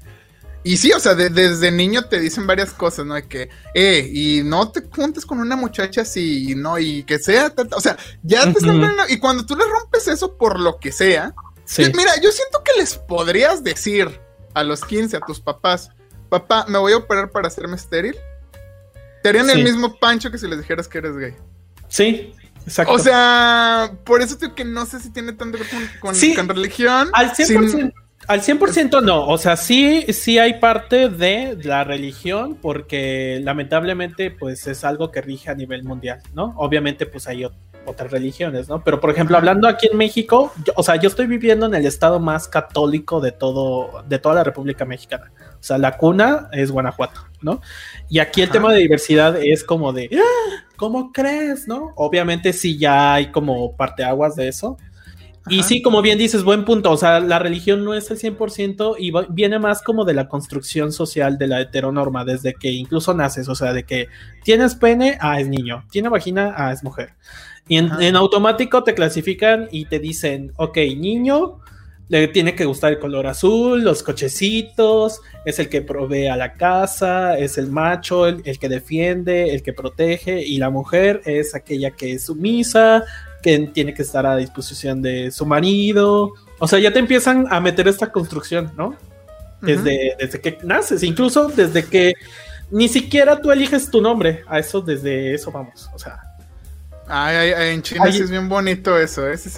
[0.64, 3.14] Y sí, o sea, desde niño te dicen varias cosas, ¿no?
[3.14, 6.78] De que, eh, y no te juntes con una muchacha así, ¿no?
[6.78, 10.58] Y que sea, o sea, ya te están Y cuando tú le rompes eso por
[10.58, 11.32] lo que sea,
[11.78, 14.20] mira, yo siento que les podrías decir,
[14.58, 15.90] a los 15 a tus papás,
[16.28, 18.16] papá, me voy a operar para hacerme estéril,
[19.22, 21.34] te harían el mismo pancho que si les dijeras que eres gay.
[21.88, 22.34] Sí,
[22.64, 22.92] exacto.
[22.92, 26.48] O sea, por eso digo que no sé si tiene tanto que ver con, con,
[26.48, 27.08] religión.
[27.12, 27.92] Al 100%.
[28.26, 34.66] Al 100% no, o sea, sí, sí hay parte de la religión porque lamentablemente pues
[34.66, 36.52] es algo que rige a nivel mundial, ¿no?
[36.58, 37.44] Obviamente pues hay
[37.84, 38.82] otras religiones, ¿no?
[38.84, 42.20] Pero por ejemplo, hablando aquí en México, o sea, yo estoy viviendo en el estado
[42.20, 45.32] más católico de todo, de toda la República Mexicana.
[45.54, 47.60] O sea, la cuna es Guanajuato, ¿no?
[48.08, 51.92] Y aquí el tema de diversidad es como de, ah, ¿cómo crees, no?
[51.96, 54.76] Obviamente sí ya hay como parteaguas de eso.
[55.50, 56.90] Y sí, como bien dices, buen punto.
[56.90, 60.92] O sea, la religión no es el 100% y viene más como de la construcción
[60.92, 63.48] social de la heteronorma, desde que incluso naces.
[63.48, 64.08] O sea, de que
[64.44, 65.84] tienes pene, ah, es niño.
[65.90, 67.14] Tiene vagina, ah, es mujer.
[67.68, 71.60] Y en, automático te clasifican y te dicen, ok, niño,
[72.08, 76.54] le tiene que gustar el color azul, los cochecitos, es el que provee a la
[76.54, 81.90] casa, es el macho, el, que defiende, el que protege, y la mujer es aquella
[81.90, 83.04] que es sumisa,
[83.42, 86.32] que tiene que estar a disposición de su marido.
[86.58, 88.96] O sea, ya te empiezan a meter esta construcción, ¿no?
[89.60, 92.14] Desde, desde que naces, incluso desde que
[92.70, 96.27] ni siquiera tú eliges tu nombre, a eso desde eso vamos, o sea.
[97.08, 99.36] Ay, ay, en China sí es bien bonito eso, ¿eh?
[99.36, 99.50] ¿Sí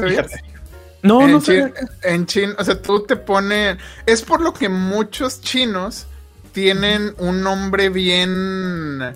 [1.02, 1.72] No, en no sé.
[2.02, 3.78] En China, o sea, tú te pones.
[4.06, 6.06] Es por lo que muchos chinos
[6.52, 9.14] tienen un nombre bien.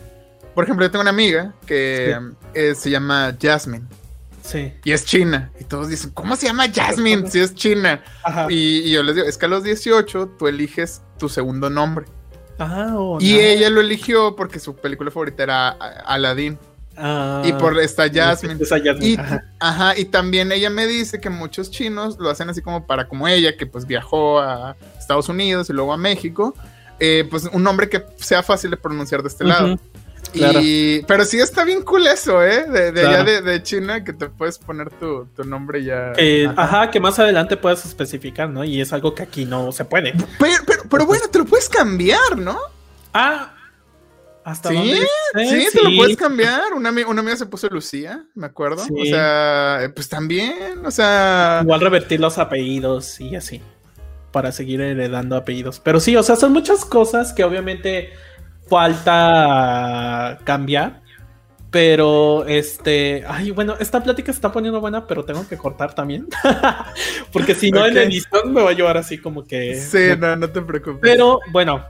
[0.55, 2.16] Por ejemplo, yo tengo una amiga que
[2.55, 3.85] eh, se llama Jasmine.
[4.43, 4.72] Sí.
[4.85, 5.51] Y es china.
[5.59, 8.03] Y todos dicen, ¿cómo se llama Jasmine si es china?
[8.49, 12.07] Y, yo les digo, es que a los 18 tú eliges tu segundo nombre.
[12.59, 16.59] Ajá, oh, y ella lo eligió porque su película favorita era Aladdin.
[16.97, 18.59] Ah, y por esta Jasmine.
[19.01, 19.18] Y,
[19.59, 19.99] ajá.
[19.99, 23.57] y también ella me dice que muchos chinos lo hacen así como para como ella,
[23.57, 26.55] que pues viajó a Estados Unidos y luego a México,
[27.01, 29.78] eh, pues un nombre que sea fácil de pronunciar de este lado.
[30.32, 32.64] Y, pero sí está bien cool eso, ¿eh?
[32.64, 36.12] De, allá de, China, que te puedes poner tu, nombre ya.
[36.57, 36.90] ajá.
[36.90, 38.64] que más adelante puedas especificar, ¿no?
[38.64, 40.12] Y es algo que aquí no se puede.
[40.38, 42.59] Pero, pero, pero bueno, te lo puedes cambiar, ¿no?
[43.12, 43.54] Ah,
[44.45, 45.01] Hasta sí,
[45.49, 46.74] sí, te lo puedes cambiar.
[46.74, 48.82] Una, una amiga se puso Lucía, me acuerdo.
[48.82, 51.61] O sea, pues también, o sea.
[51.62, 53.62] Igual revertir los apellidos y así.
[54.32, 55.80] Para seguir heredando apellidos.
[55.80, 58.11] Pero sí, o sea, son muchas cosas que obviamente
[58.68, 61.03] falta cambiar.
[61.70, 63.24] Pero este.
[63.26, 66.28] Ay, bueno, esta plática se está poniendo buena, pero tengo que cortar también.
[67.32, 68.05] Porque si no, en Ok.
[68.05, 69.74] edición me va a llevar así como que.
[69.80, 71.01] Sí, no, no te preocupes.
[71.01, 71.82] Pero bueno,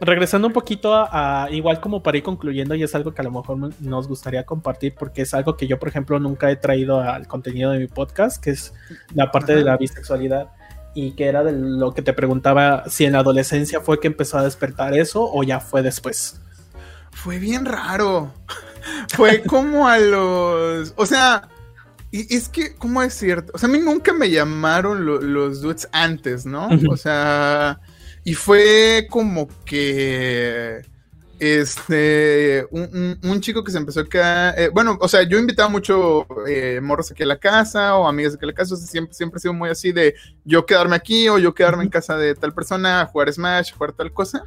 [0.00, 3.24] regresando un poquito a, a- igual como para ir concluyendo, y es algo que a
[3.24, 6.56] lo mejor me- nos gustaría compartir, porque es algo que yo, por ejemplo, nunca he
[6.56, 8.72] traído al contenido de mi podcast, que es
[9.14, 10.48] la parte de la bisexualidad.
[10.94, 14.36] Y que era de lo que te preguntaba si en la adolescencia fue que empezó
[14.38, 16.40] a despertar eso o ya fue después.
[17.12, 18.32] Fue bien raro.
[19.14, 20.94] Fue como a los.
[20.96, 21.48] O sea,
[22.10, 23.52] y es que, ¿cómo es cierto?
[23.54, 26.68] O sea, a mí nunca me llamaron lo- los dudes antes, ¿no?
[26.90, 27.78] O sea,
[28.30, 30.82] y fue como que.
[31.40, 32.82] Este, un,
[33.22, 36.26] un- un chico que se empezó a quedar, eh, bueno, o sea, yo invitaba mucho
[36.48, 39.14] eh, morros aquí a la casa o amigas aquí a la casa, o sea, siempre,
[39.14, 42.34] siempre he sido muy así de yo quedarme aquí o yo quedarme en casa de
[42.34, 44.42] tal persona a jugar Smash, a jugar tal cosa.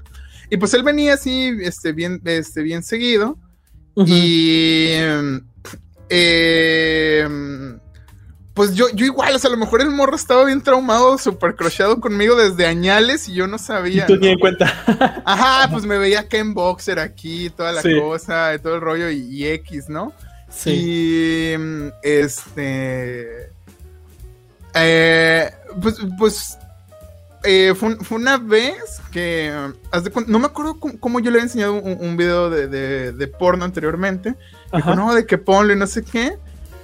[0.50, 3.38] Y pues él venía así, este, bien, este, bien seguido.
[3.96, 5.42] Y em,
[6.10, 7.80] em,
[8.62, 11.56] pues yo, yo igual, o sea, a lo mejor el morro estaba bien traumado, súper
[11.56, 14.06] crocheado conmigo desde añales y yo no Y sabía.
[14.06, 14.20] tú ¿no?
[14.22, 14.72] ni en cuenta.
[15.26, 18.00] Ajá, pues me veía acá en boxer aquí, toda la Sí.
[18.00, 20.14] cosa, y todo el rollo y, y X, ¿no?
[20.50, 21.54] sí.
[21.54, 23.50] Y mm, este.
[24.76, 25.50] eh,
[25.82, 26.58] pues, pues
[27.44, 28.76] eh, fue, un- fue una vez
[29.12, 29.52] que.
[30.28, 33.28] no me acuerdo cómo, cómo yo le había enseñado un, un video de, de- de
[33.28, 34.36] porno anteriormente.
[34.72, 36.38] Dijo, no, de que ponlo y no sé qué.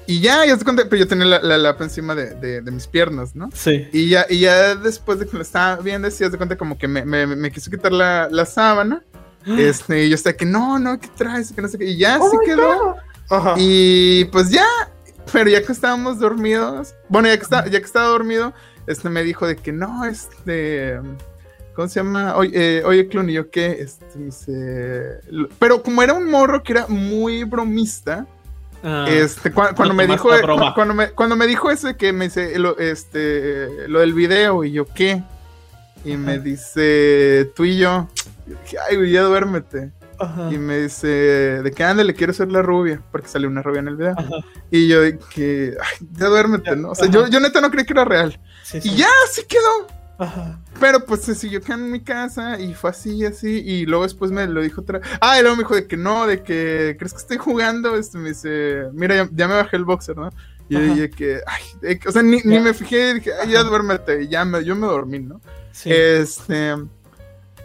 [0.08, 2.72] Y ya, ya se cuenta, pero yo tenía la, la lapa encima de, de- de
[2.72, 3.50] mis piernas, ¿no?
[3.54, 3.88] Sí.
[3.92, 6.78] Y ya, y ya después de que lo estaba viendo, sí, haz de cuenta como
[6.78, 9.04] que me, me- me quiso quitar la, la sábana.
[9.58, 11.54] Este, y yo estaba que no, no, ¿qué traes?
[11.54, 11.86] Que no sé qué.
[11.86, 12.96] Y ya Oh my quedó.
[13.30, 13.54] Ajá.
[13.58, 14.66] Y pues ya,
[15.32, 18.54] pero ya que estábamos dormidos, bueno, ya que, está, ya que estaba dormido,
[18.88, 21.00] este me dijo de que no, este,
[21.76, 22.36] ¿cómo se llama?
[22.36, 25.20] Oye, eh, oye Clun, y yo qué, este, me dice,
[25.60, 28.26] pero como era un morro que era muy bromista,
[28.84, 32.26] Ah, este, cua- cuando, me dijo, cu- cuando me, cuando me dijo eso que me
[32.26, 35.24] dice, lo, este, lo del video, y yo qué,
[36.06, 36.42] y me Ajá.
[36.42, 38.08] dice, tú y yo,
[38.46, 39.92] dije, ay, güey, ya duérmete.
[40.20, 40.50] ajá.
[40.52, 43.88] Y me dice, de ande, le quiero ser la rubia, porque salió una rubia en
[43.88, 44.14] el video.
[44.18, 44.36] Ajá.
[44.72, 45.00] Y yo
[45.34, 46.92] que, ay, ya duérmete, ¿no?
[46.92, 48.40] O sea, yo, yo neta no creí que era real.
[48.64, 48.90] Sí, sí.
[48.90, 49.88] Y ya, así quedó.
[50.20, 50.60] Ajá.
[50.80, 53.62] Pero pues se siguió quedando en mi casa y fue así, así.
[53.66, 56.26] Y luego después me lo dijo otra Ah, y luego me dijo de que no,
[56.26, 57.96] de que, ¿crees que estoy jugando?
[57.96, 60.30] Este me dice, mira, ya, ya me bajé el boxer, ¿no?
[60.70, 63.52] Y yo dije que, ay, de que- o sea, ni, ni me fijé, dije, ay,
[63.52, 64.24] ya duérmete.
[64.24, 65.40] Y ya me, yo me dormí, ¿no?
[65.72, 65.90] Sí.
[65.94, 66.76] Este.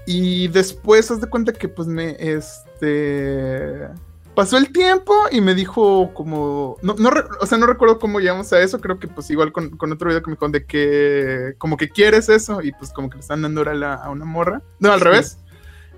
[0.06, 2.16] Y después, haz de cuenta que, pues, me.
[2.18, 3.88] Este.
[4.34, 6.78] Pasó el tiempo y me dijo como.
[6.82, 7.10] No, no
[7.40, 8.80] o sea, no recuerdo cómo llegamos a eso.
[8.80, 11.54] Creo que, pues, igual con, con otro video que me dijo de que.
[11.58, 12.62] Como que quieres eso.
[12.62, 14.62] Y pues, como que le están dando ahora a, una morra.
[14.78, 15.04] No, al Sí.
[15.04, 15.38] revés.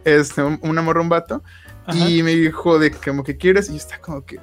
[0.04, 1.42] Este, un- una morra, un vato.
[1.86, 1.96] Ajá.
[2.08, 3.68] Y me dijo de que, como que quieres.
[3.68, 4.40] Y yo estaba como que.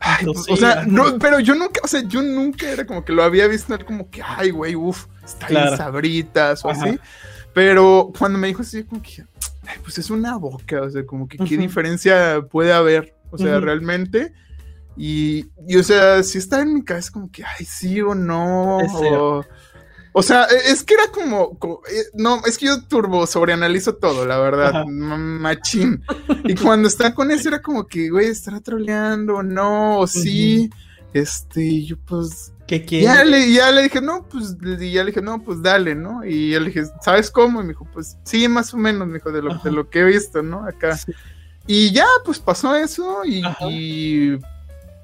[0.00, 3.04] Ay, Pues sí, o sea, no, pero yo nunca, o sea, yo nunca era como
[3.04, 5.76] que lo había visto como que, ay, güey, uff, está bien Claro.
[5.78, 6.84] sabritas o Ajá.
[6.84, 6.98] así.
[7.54, 9.24] Pero cuando me dijo así, yo como que,
[9.66, 13.60] ay, pues es una boca, o sea, como que qué diferencia puede haber, o sea,
[13.60, 14.32] realmente.
[14.96, 18.78] Y, y, o sea, si está en mi cabeza como que, ay, sí o no.
[19.18, 19.44] O,
[20.12, 23.96] o sea, e- es que era como, co- eh, no, es que yo turbo sobreanalizo
[23.96, 26.02] todo, la verdad, machín.
[26.44, 30.70] Y cuando está con eso era como que, güey, estará troleando, no, o sí.
[31.12, 33.06] Este, yo pues, ¿Qué quieres?
[33.14, 36.24] ya le, ya le dije, no, pues, y ya le dije, no, pues dale, ¿no?
[36.24, 37.60] Y ya le dije, ¿sabes cómo?
[37.60, 39.60] Y me dijo, pues, sí, más o menos, me dijo, de lo, Ajá.
[39.64, 40.66] de lo que he visto, ¿no?
[40.66, 40.96] Acá.
[40.96, 41.12] Sí.
[41.66, 44.38] Y ya, pues pasó eso y, y,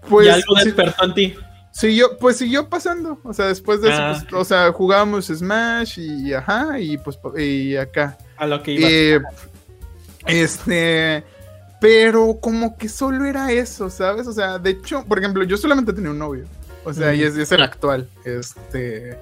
[0.08, 1.34] pues, y algo sí- despertó en ti.
[1.72, 5.98] siguió, pues siguió pasando, o sea, después de Ah, eso, pues, o sea, jugábamos Smash
[5.98, 8.16] y, ajá, y pues, y acá.
[8.38, 8.88] A lo que iba.
[8.88, 9.20] Eh,
[10.26, 11.24] este,
[11.80, 14.26] pero como que solo era eso, ¿sabes?
[14.26, 16.44] O sea, de hecho, por ejemplo, yo solamente tenía un novio,
[16.84, 19.18] o sea, y es, es el actual, este,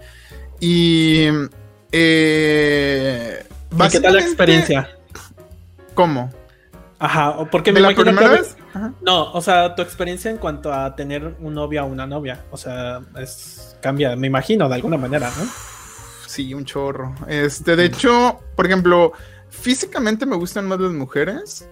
[0.61, 1.27] y,
[1.93, 4.89] eh, ¿Y qué tal la experiencia?
[5.95, 6.33] ¿Cómo?
[7.01, 8.57] Ajá, porque me ¿De la imagino primera que- vez?
[8.75, 8.93] Ajá.
[9.03, 12.45] No, o sea, tu experiencia en cuanto a tener un novio o una novia.
[12.51, 15.47] O sea, es cambia, me imagino, de alguna manera, ¿no?
[16.27, 17.15] Sí, un chorro.
[17.29, 19.13] Este, de hecho, por ejemplo,
[19.51, 21.69] físicamente me gustan más las mujeres,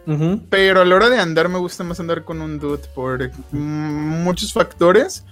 [0.50, 4.52] pero a la hora de andar me gusta más andar con un dude por muchos
[4.52, 5.24] factores.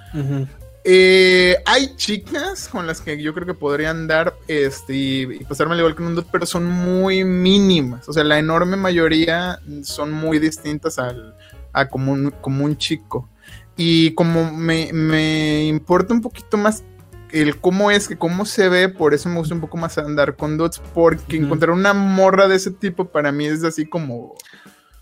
[0.87, 5.81] Eh, hay chicas con las que yo creo que podrían dar este, y, pasarme al
[5.81, 8.09] igual que un dot, pero son muy mínimas.
[8.09, 11.35] O sea, la enorme mayoría son muy distintas al,
[11.73, 13.29] a como un, como un chico.
[13.77, 16.85] Y como me, me importa un poquito más
[17.41, 20.37] el cómo es, que cómo se ve, por eso me gusta un poco más andar
[20.37, 24.35] con dots, porque encontrar una morra de ese tipo para mí es así como,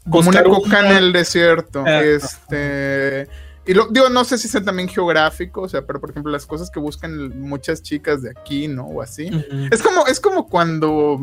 [0.09, 1.87] como una coca en el desierto.
[1.87, 3.29] este
[3.65, 6.47] y lo, digo, no sé si sea también geográfico, o sea, pero por ejemplo, las
[6.47, 8.87] cosas que buscan muchas chicas de aquí, ¿no?
[8.87, 9.31] O así.
[9.71, 11.21] Es como, es como cuando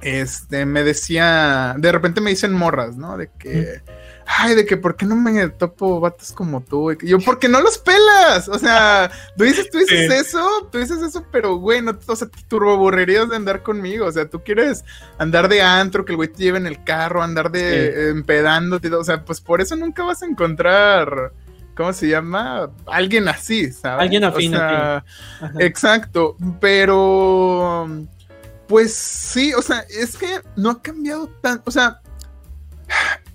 [0.00, 3.16] este me decía, de repente me dicen morras, ¿no?
[3.16, 3.82] De que
[4.26, 6.92] ay, de que por qué no me topo vatos como tú.
[6.92, 8.48] Y yo, porque no los pelas.
[8.48, 12.28] O sea, tú dices, tú dices eso, tú dices eso, pero güey, no, o sea,
[12.28, 14.06] te aburrirías de andar conmigo.
[14.06, 14.84] O sea, tú quieres
[15.18, 18.92] andar de antro, que el güey te lleve en el carro, andar de empedándote.
[18.94, 21.32] O sea, pues por eso nunca vas a encontrar.
[21.76, 22.70] ¿Cómo se llama?
[22.86, 24.02] Alguien así, ¿sabes?
[24.02, 24.54] Alguien afín.
[25.58, 26.36] exacto.
[26.60, 27.88] Pero.
[28.68, 31.64] Pues sí, o sea, es que no ha cambiado tanto.
[31.66, 32.00] O sea,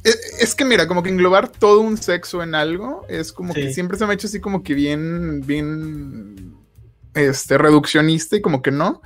[0.03, 3.97] es, que mira, como que englobar todo un sexo en algo es como que siempre
[3.97, 6.55] se me ha hecho así como que bien, bien,
[7.13, 9.01] este, reduccionista y como que no.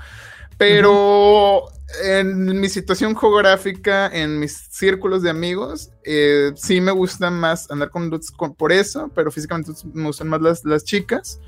[0.58, 1.66] Pero
[2.04, 7.89] en mi situación geográfica, en mis círculos de amigos, eh, sí me gusta más andar
[7.89, 11.39] con dudes por eso, pero físicamente me gustan más las, las chicas.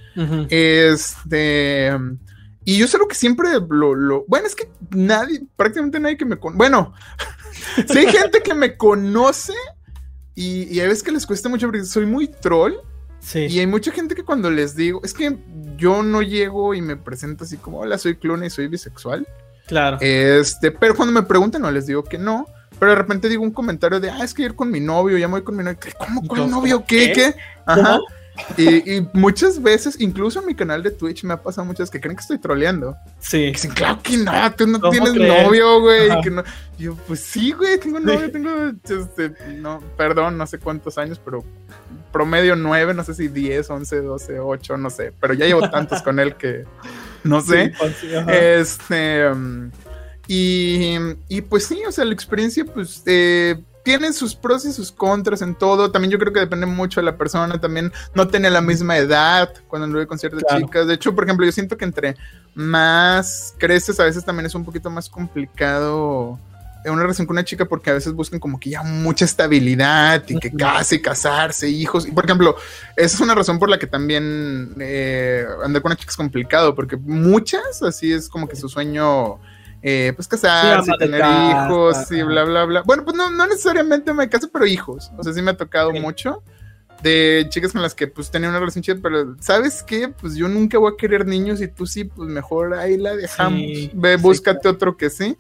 [0.50, 1.92] Este.
[2.68, 6.26] Y yo sé lo que siempre lo, lo, Bueno, es que nadie, prácticamente nadie que
[6.26, 6.40] me...
[6.40, 6.94] Con, bueno,
[7.88, 9.54] si hay gente que me conoce
[10.36, 12.74] y, y hay veces que les cuesta mucho porque soy muy troll.
[13.20, 13.48] Sí.
[13.50, 15.38] Y hay mucha gente que cuando les digo, es que
[15.78, 19.28] yo no llego y me presento así como, hola, soy clone y soy bisexual.
[19.68, 19.98] Claro.
[20.00, 22.46] Este, pero cuando me preguntan no les digo que no.
[22.78, 25.28] Pero de repente digo un comentario de, ah, es que ir con mi novio, ya
[25.28, 25.80] me voy con mi novio.
[25.98, 26.84] ¿Cómo con mi novio?
[26.86, 27.14] ¿Qué?
[27.14, 27.36] ¿Qué?
[27.66, 28.00] Ajá.
[28.58, 32.16] Y, muchas veces, incluso en mi canal de Twitch, me ha pasado muchas que creen
[32.16, 32.96] que estoy troleando.
[33.20, 33.52] Sí.
[33.52, 36.10] dicen, claro que no, tú no tienes novio, güey.
[36.78, 38.50] yo, pues sí, güey, tengo novio, tengo,
[38.84, 41.44] este, no, perdón, no sé cuántos años, pero
[42.12, 45.14] promedio nueve, no sé si diez, once, doce, ocho, no sé.
[45.20, 46.66] Pero ya llevo tantos con él que
[47.24, 47.74] no sé.
[47.78, 49.28] Pues este.
[49.30, 49.72] Um,
[50.28, 54.92] y, y, pues sí, o sea, la experiencia, pues, eh, tienen sus pros y sus
[54.92, 55.92] contras en todo.
[55.92, 57.62] También yo creo que depende mucho de la persona.
[57.62, 60.88] También no tiene la misma edad cuando anduve con ciertas chicas.
[60.88, 62.16] De hecho, por ejemplo, yo siento que entre
[62.56, 66.40] más creces, a veces también es un poquito más complicado
[66.92, 70.38] una relación con una chica porque a veces buscan como que ya mucha estabilidad y
[70.40, 72.08] que casi casarse, hijos.
[72.08, 72.56] Y por ejemplo,
[72.96, 76.76] esa es una razón por la que también eh, andar con una chica es complicado,
[76.76, 79.40] porque muchas así es como que su sueño
[79.88, 82.82] eh, pues casarse, tener hijos y bla, bla, bla.
[82.82, 85.12] Bueno, pues no, no necesariamente me caso, pero hijos.
[85.16, 86.42] O sea, sí me ha tocado mucho
[87.04, 90.08] de chicas con las que pues tenía una relación chida, pero ¿sabes qué?
[90.10, 93.62] Pues yo nunca voy a querer niños y tú sí, pues mejor ahí la dejamos.
[93.94, 95.38] Ve, búscate otro que sí.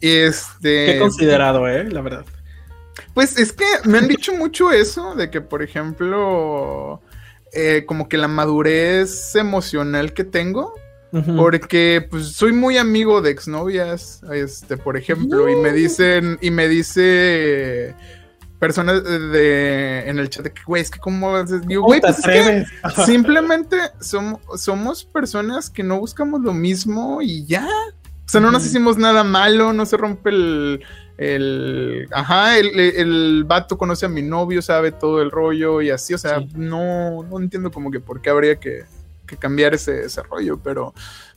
[0.00, 0.86] Este.
[0.86, 2.24] Qué considerado, eh, la verdad.
[3.12, 7.02] Pues es que me han dicho mucho eso, de que, por ejemplo,
[7.52, 10.74] eh, como que la madurez emocional que tengo,
[11.36, 16.68] porque pues soy muy amigo de exnovias, este, por ejemplo, y me dicen, y me
[16.68, 17.94] dice
[18.60, 21.32] personas de, en el chat de que, güey, es que como
[21.80, 22.16] güey, pues
[23.06, 27.66] simplemente somos, somos personas que no buscamos lo mismo y ya.
[27.66, 30.84] O sea, no nos hicimos nada malo, no se rompe el,
[31.18, 36.14] el ajá, el, el, vato conoce a mi novio, sabe todo el rollo y así,
[36.14, 38.84] o sea, no, no entiendo como que por qué habría que,
[39.30, 40.92] que cambiar ese, ese rollo, pero,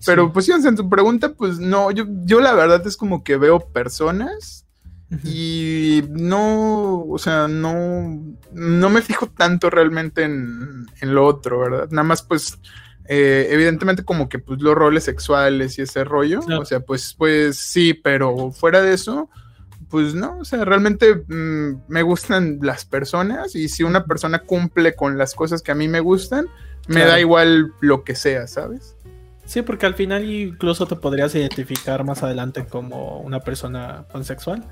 [0.05, 3.37] pero pues sí, en tu pregunta, pues no, yo, yo la verdad es como que
[3.37, 4.65] veo personas
[5.23, 11.87] y no, o sea, no, no me fijo tanto realmente en, en lo otro, ¿verdad?
[11.91, 12.59] Nada más pues...
[13.05, 17.57] Eh, evidentemente como que pues los roles sexuales y ese rollo, o sea, pues, pues
[17.57, 19.29] sí, pero fuera de eso,
[19.93, 24.95] pues no, o sea, realmente mm, me gustan las personas y si una persona cumple
[24.95, 26.47] con las cosas que a mí me gustan,
[26.87, 28.95] me da igual lo que sea, ¿sabes?
[29.45, 34.63] Sí, porque al final incluso te podrías identificar más adelante como una persona pansexual.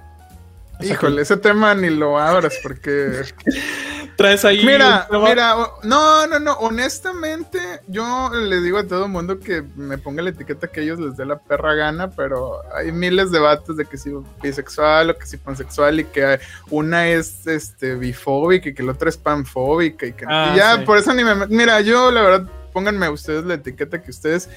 [0.81, 3.23] Híjole, ese tema ni lo abras porque.
[4.15, 4.63] Traes ahí.
[4.65, 6.53] Mira, mira, no, no, no.
[6.53, 10.99] Honestamente, yo le digo a todo el mundo que me ponga la etiqueta que ellos
[10.99, 15.17] les dé la perra gana, pero hay miles de debates de que si bisexual o
[15.17, 16.39] que si pansexual y que
[16.69, 20.97] una es este bifóbica y que la otra es panfóbica y que ah, ya, por
[20.97, 21.47] eso ni me.
[21.47, 24.49] Mira, yo la verdad, pónganme ustedes la etiqueta que ustedes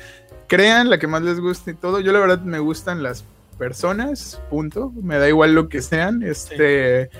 [0.46, 2.00] crean, la que más les guste y todo.
[2.00, 3.24] Yo la verdad me gustan las
[3.54, 4.92] personas, punto.
[5.00, 6.22] Me da igual lo que sean.
[6.22, 7.10] Este.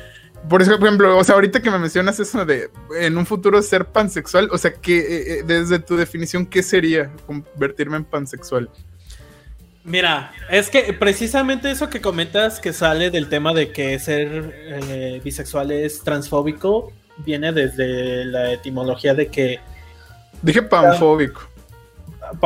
[0.48, 3.62] por eso, por ejemplo, o sea, ahorita que me mencionas eso de en un futuro
[3.62, 8.68] ser pansexual, o sea, que eh, eh, desde tu definición, ¿qué sería convertirme en pansexual?
[9.84, 15.20] Mira, es que precisamente eso que comentas que sale del tema de que ser eh,
[15.22, 19.60] bisexual es transfóbico, viene desde la etimología de que...
[20.40, 21.53] Dije panfóbico.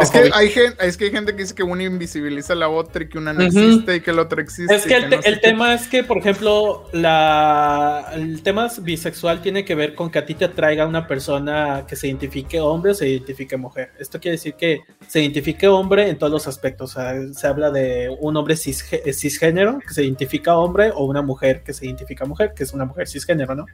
[0.01, 2.69] Es que, hay gente, es que hay gente que dice que una invisibiliza a la
[2.69, 4.75] otra y que una no existe y que la otra existe.
[4.75, 9.95] Es que el, tema es que, por ejemplo, la, el tema bisexual tiene que ver
[9.95, 13.57] con que a ti te atraiga una persona que se identifique hombre o se identifique
[13.57, 13.93] mujer.
[13.99, 16.97] Esto quiere decir que se identifique hombre en todos los aspectos.
[16.97, 21.63] O sea, se habla de un hombre cisgénero que se identifica hombre o una mujer
[21.63, 23.67] que se identifica mujer, que es una mujer cisgénero, ¿no?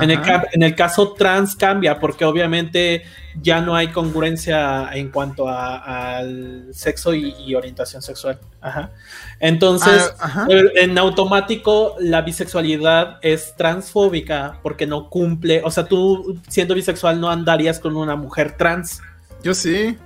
[0.00, 0.20] En el,
[0.52, 3.04] en el caso trans cambia porque obviamente
[3.40, 8.40] ya no hay congruencia en cuanto al sexo y, orientación sexual.
[9.38, 15.60] Entonces, ah, en automático, la bisexualidad es transfóbica porque no cumple.
[15.64, 19.00] O sea, tú siendo bisexual no andarías con una mujer trans.
[19.42, 19.96] Yo sí.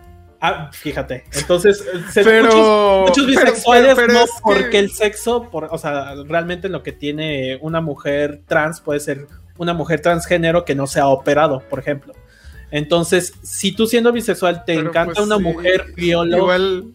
[0.45, 1.25] Ah, fíjate.
[1.33, 1.85] Entonces,
[2.17, 8.43] muchos, bisexuales no porque el sexo, por, o sea, realmente lo que tiene una mujer
[8.49, 12.13] trans puede ser una mujer transgénero que no se ha operado, por ejemplo.
[12.73, 16.95] Entonces, si tú siendo bisexual te encanta pues una mujer bióloga, igual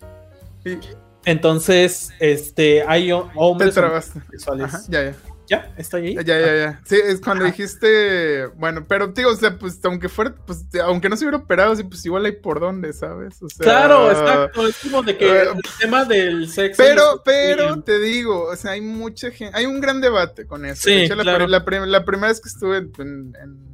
[1.23, 4.87] entonces este hay hombres bisexuales.
[4.89, 5.15] ya, ya.
[5.47, 5.71] ¿Ya?
[5.77, 6.15] ¿Estoy ahí?
[6.15, 6.81] Ya, ya, ya.
[6.83, 11.15] Sí, es cuando dijiste, bueno, pero tío, o sea, pues aunque fuera, pues aunque no
[11.15, 13.41] se hubiera operado, sí, pues igual hay por dónde, ¿sabes?
[13.41, 16.83] O sea, claro, exacto, es como de que eh, el tema del sexo.
[16.83, 20.81] Pero, pero te digo, o sea, hay mucha gente, hay un gran debate con eso.
[20.83, 21.47] Sí, claro.
[21.47, 23.66] la, primera vez que estuve en en,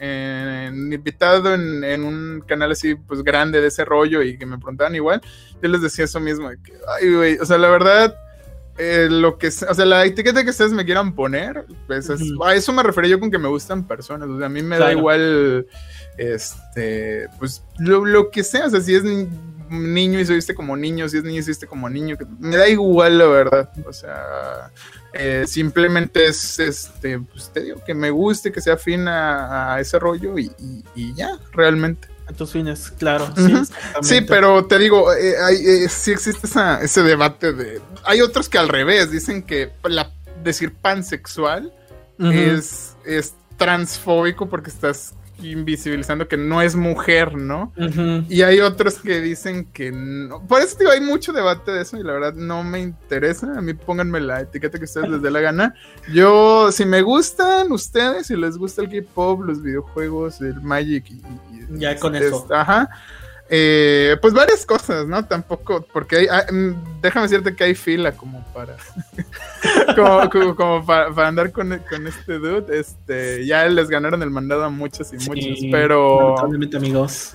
[0.00, 5.20] invitado en, un canal así, pues grande de ese rollo y que me preguntaban igual,
[5.62, 8.14] yo les decía eso mismo, que, ay, güey, o sea, la verdad,
[8.78, 12.72] eh, lo que, o sea, la etiqueta que ustedes me quieran poner, pues a eso
[12.72, 15.66] me refería yo con que me gustan personas, o sea, a mí me da igual,
[16.16, 19.02] este, pues lo, que sea, o sea, si es
[19.70, 22.56] niño y se viste como niño, si es niño y se viste como niño, me
[22.56, 24.70] da igual, la verdad, o sea
[25.12, 29.98] eh, simplemente es, este, pues te digo, que me guste, que sea afín a, ese
[29.98, 32.08] rollo y, ya, realmente.
[32.28, 33.32] A tus fines, claro.
[34.02, 36.46] Sí, pero te digo, eh, eh, sí existe
[36.80, 37.80] ese debate de...
[38.04, 40.12] Hay otros que al revés, dicen que la,
[40.44, 41.72] decir pansexual
[42.20, 47.72] es, es transfóbico porque estás invisibilizando que no es mujer, ¿no?
[48.28, 50.46] Y hay otros que dicen que no.
[50.46, 53.52] Por eso digo, hay mucho debate de eso y la verdad no me interesa.
[53.56, 55.74] A mí pónganme la etiqueta que ustedes les dé la gana.
[56.12, 61.20] Yo, si me gustan ustedes, si les gusta el K-pop, los videojuegos, el Magic y,
[61.78, 62.46] ya con eso.
[62.50, 62.88] Ajá.
[63.52, 65.24] Eh, pues varias cosas, ¿no?
[65.24, 68.76] Tampoco, porque hay, ah, mm, déjame decirte que hay fila como para,
[70.56, 72.78] como, para, andar con, este dude.
[72.78, 76.36] Este, ya les ganaron el mandado a muchos y muchos, pero...
[76.38, 77.32] amigos.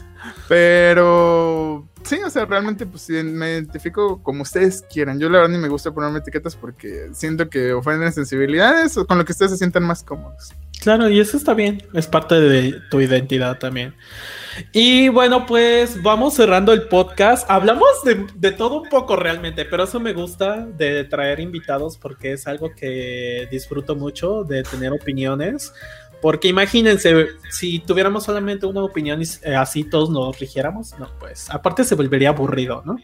[0.47, 5.19] Pero sí, o sea, realmente pues me identifico como ustedes quieran.
[5.19, 9.17] Yo la verdad ni me gusta ponerme etiquetas porque siento que ofenden sensibilidades o con
[9.17, 10.53] lo que ustedes se sientan más cómodos.
[10.81, 13.95] Claro, y eso está bien, es parte de tu identidad también.
[14.71, 17.49] Y bueno, pues vamos cerrando el podcast.
[17.49, 22.47] Hablamos de, todo un poco realmente, pero eso me gusta de traer invitados porque es
[22.47, 25.73] algo que disfruto mucho, de tener opiniones.
[26.21, 31.49] Porque imagínense, si tuviéramos solamente una opinión y eh, así todos nos rigiéramos, no, pues
[31.49, 32.97] aparte se volvería aburrido, ¿no?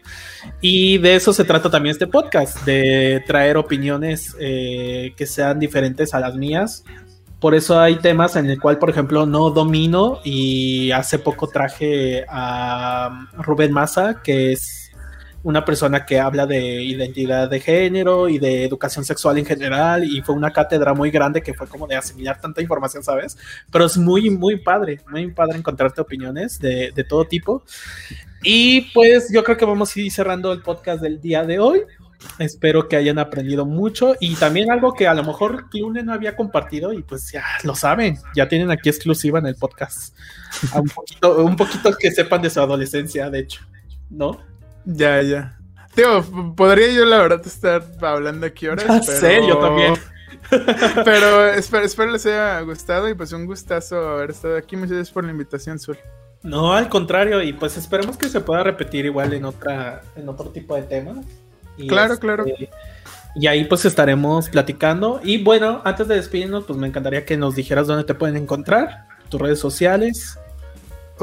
[0.60, 6.14] Y de eso se trata también este podcast, de traer opiniones eh, que sean diferentes
[6.14, 6.84] a las mías,
[7.42, 12.24] por eso hay temas en el cual, por ejemplo, no domino y hace poco traje
[12.28, 14.81] a Rubén Massa, que es
[15.42, 20.22] una persona que habla de identidad de género y de educación sexual en general y
[20.22, 23.36] fue una cátedra muy grande que fue como de asimilar tanta información, ¿sabes?
[23.70, 27.64] Pero es muy, muy padre, muy padre encontrarte opiniones de, de todo tipo.
[28.42, 31.82] Y pues yo creo que vamos a ir cerrando el podcast del día de hoy.
[32.38, 36.36] Espero que hayan aprendido mucho y también algo que a lo mejor Clune no había
[36.36, 40.16] compartido y pues ya lo saben, ya tienen aquí exclusiva en el podcast.
[40.74, 43.62] un, poquito, un poquito que sepan de su adolescencia, de hecho,
[44.08, 44.51] ¿no?
[44.84, 45.58] Ya, ya.
[45.94, 46.24] Tío,
[46.56, 49.00] podría yo la verdad estar hablando aquí ahora.
[49.00, 49.48] Ya pero...
[49.48, 49.94] yo también.
[51.04, 54.76] pero espero, espero, les haya gustado y pues un gustazo haber estado aquí.
[54.76, 55.98] Muchas gracias por la invitación, Sur.
[56.42, 60.48] No, al contrario, y pues esperemos que se pueda repetir igual en otra, en otro
[60.50, 61.24] tipo de temas
[61.88, 62.44] claro, claro.
[62.46, 62.70] Este,
[63.34, 65.20] y ahí pues estaremos platicando.
[65.22, 69.06] Y bueno, antes de despedirnos, pues me encantaría que nos dijeras dónde te pueden encontrar,
[69.28, 70.38] tus redes sociales.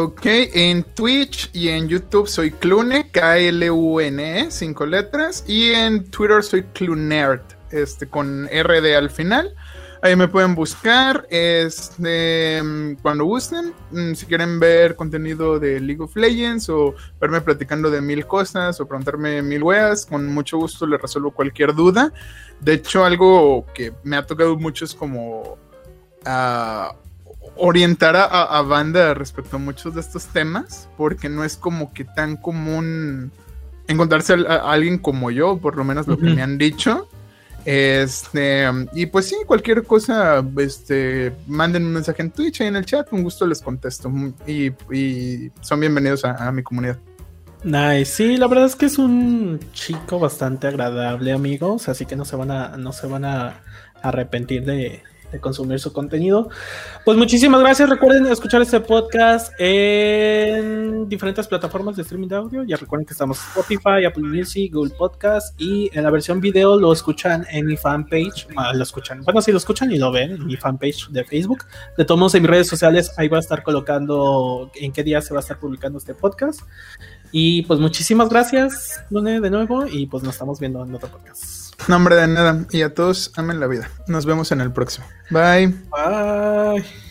[0.02, 5.44] Ok, en Twitch y en YouTube soy Clune, K-L-U-N-E, cinco letras.
[5.46, 9.54] Y en Twitter soy Clunert, este, con RD al final.
[10.02, 12.62] Ahí me pueden buscar este,
[13.02, 13.74] cuando gusten.
[13.92, 18.80] Mm, si quieren ver contenido de League of Legends o verme platicando de mil cosas
[18.80, 22.14] o preguntarme mil weas, con mucho gusto les resuelvo cualquier duda.
[22.62, 25.58] De hecho, algo que me ha tocado mucho es como
[26.26, 27.09] uh,
[27.60, 32.38] orientar a, banda respecto a muchos de estos temas, porque no es como que tan
[32.38, 33.32] común
[33.88, 37.10] encontrarse a, alguien como yo, por lo menos lo que me han dicho.
[37.66, 42.86] Este, y pues sí, cualquier cosa, este, manden un mensaje en Twitch y en el
[42.86, 44.12] chat, con gusto les contesto.
[44.48, 44.72] Y,
[45.62, 46.98] son bienvenidos a, mi comunidad.
[47.64, 52.24] Nice, sí, la verdad es que es un chico bastante agradable, amigos, así que no
[52.24, 53.62] se van a, no se van a
[54.02, 56.50] arrepentir de, de consumir su contenido.
[57.06, 57.90] Pues muchísimas gracias.
[57.90, 62.64] Recuerden escuchar este podcast en diferentes plataformas de streaming de audio.
[62.64, 66.80] Ya recuerden que estamos en Spotify, Apple Music, Google Podcast y en la versión video
[66.80, 68.48] lo escuchan en mi fanpage.
[68.56, 71.66] Ah, lo escuchan, bueno, si lo escuchan y lo ven en mi fanpage de Facebook.
[71.98, 75.22] De todos modos, en mis redes sociales ahí va a estar colocando en qué día
[75.22, 76.62] se va a estar publicando este podcast.
[77.32, 79.86] Y pues muchísimas gracias, Lune, de nuevo.
[79.86, 81.59] Y pues nos estamos viendo en otro podcast.
[81.88, 82.66] Nombre de nada.
[82.72, 83.90] Y a todos amen la vida.
[84.08, 85.06] Nos vemos en el próximo.
[85.30, 85.68] Bye.
[85.92, 87.09] Bye.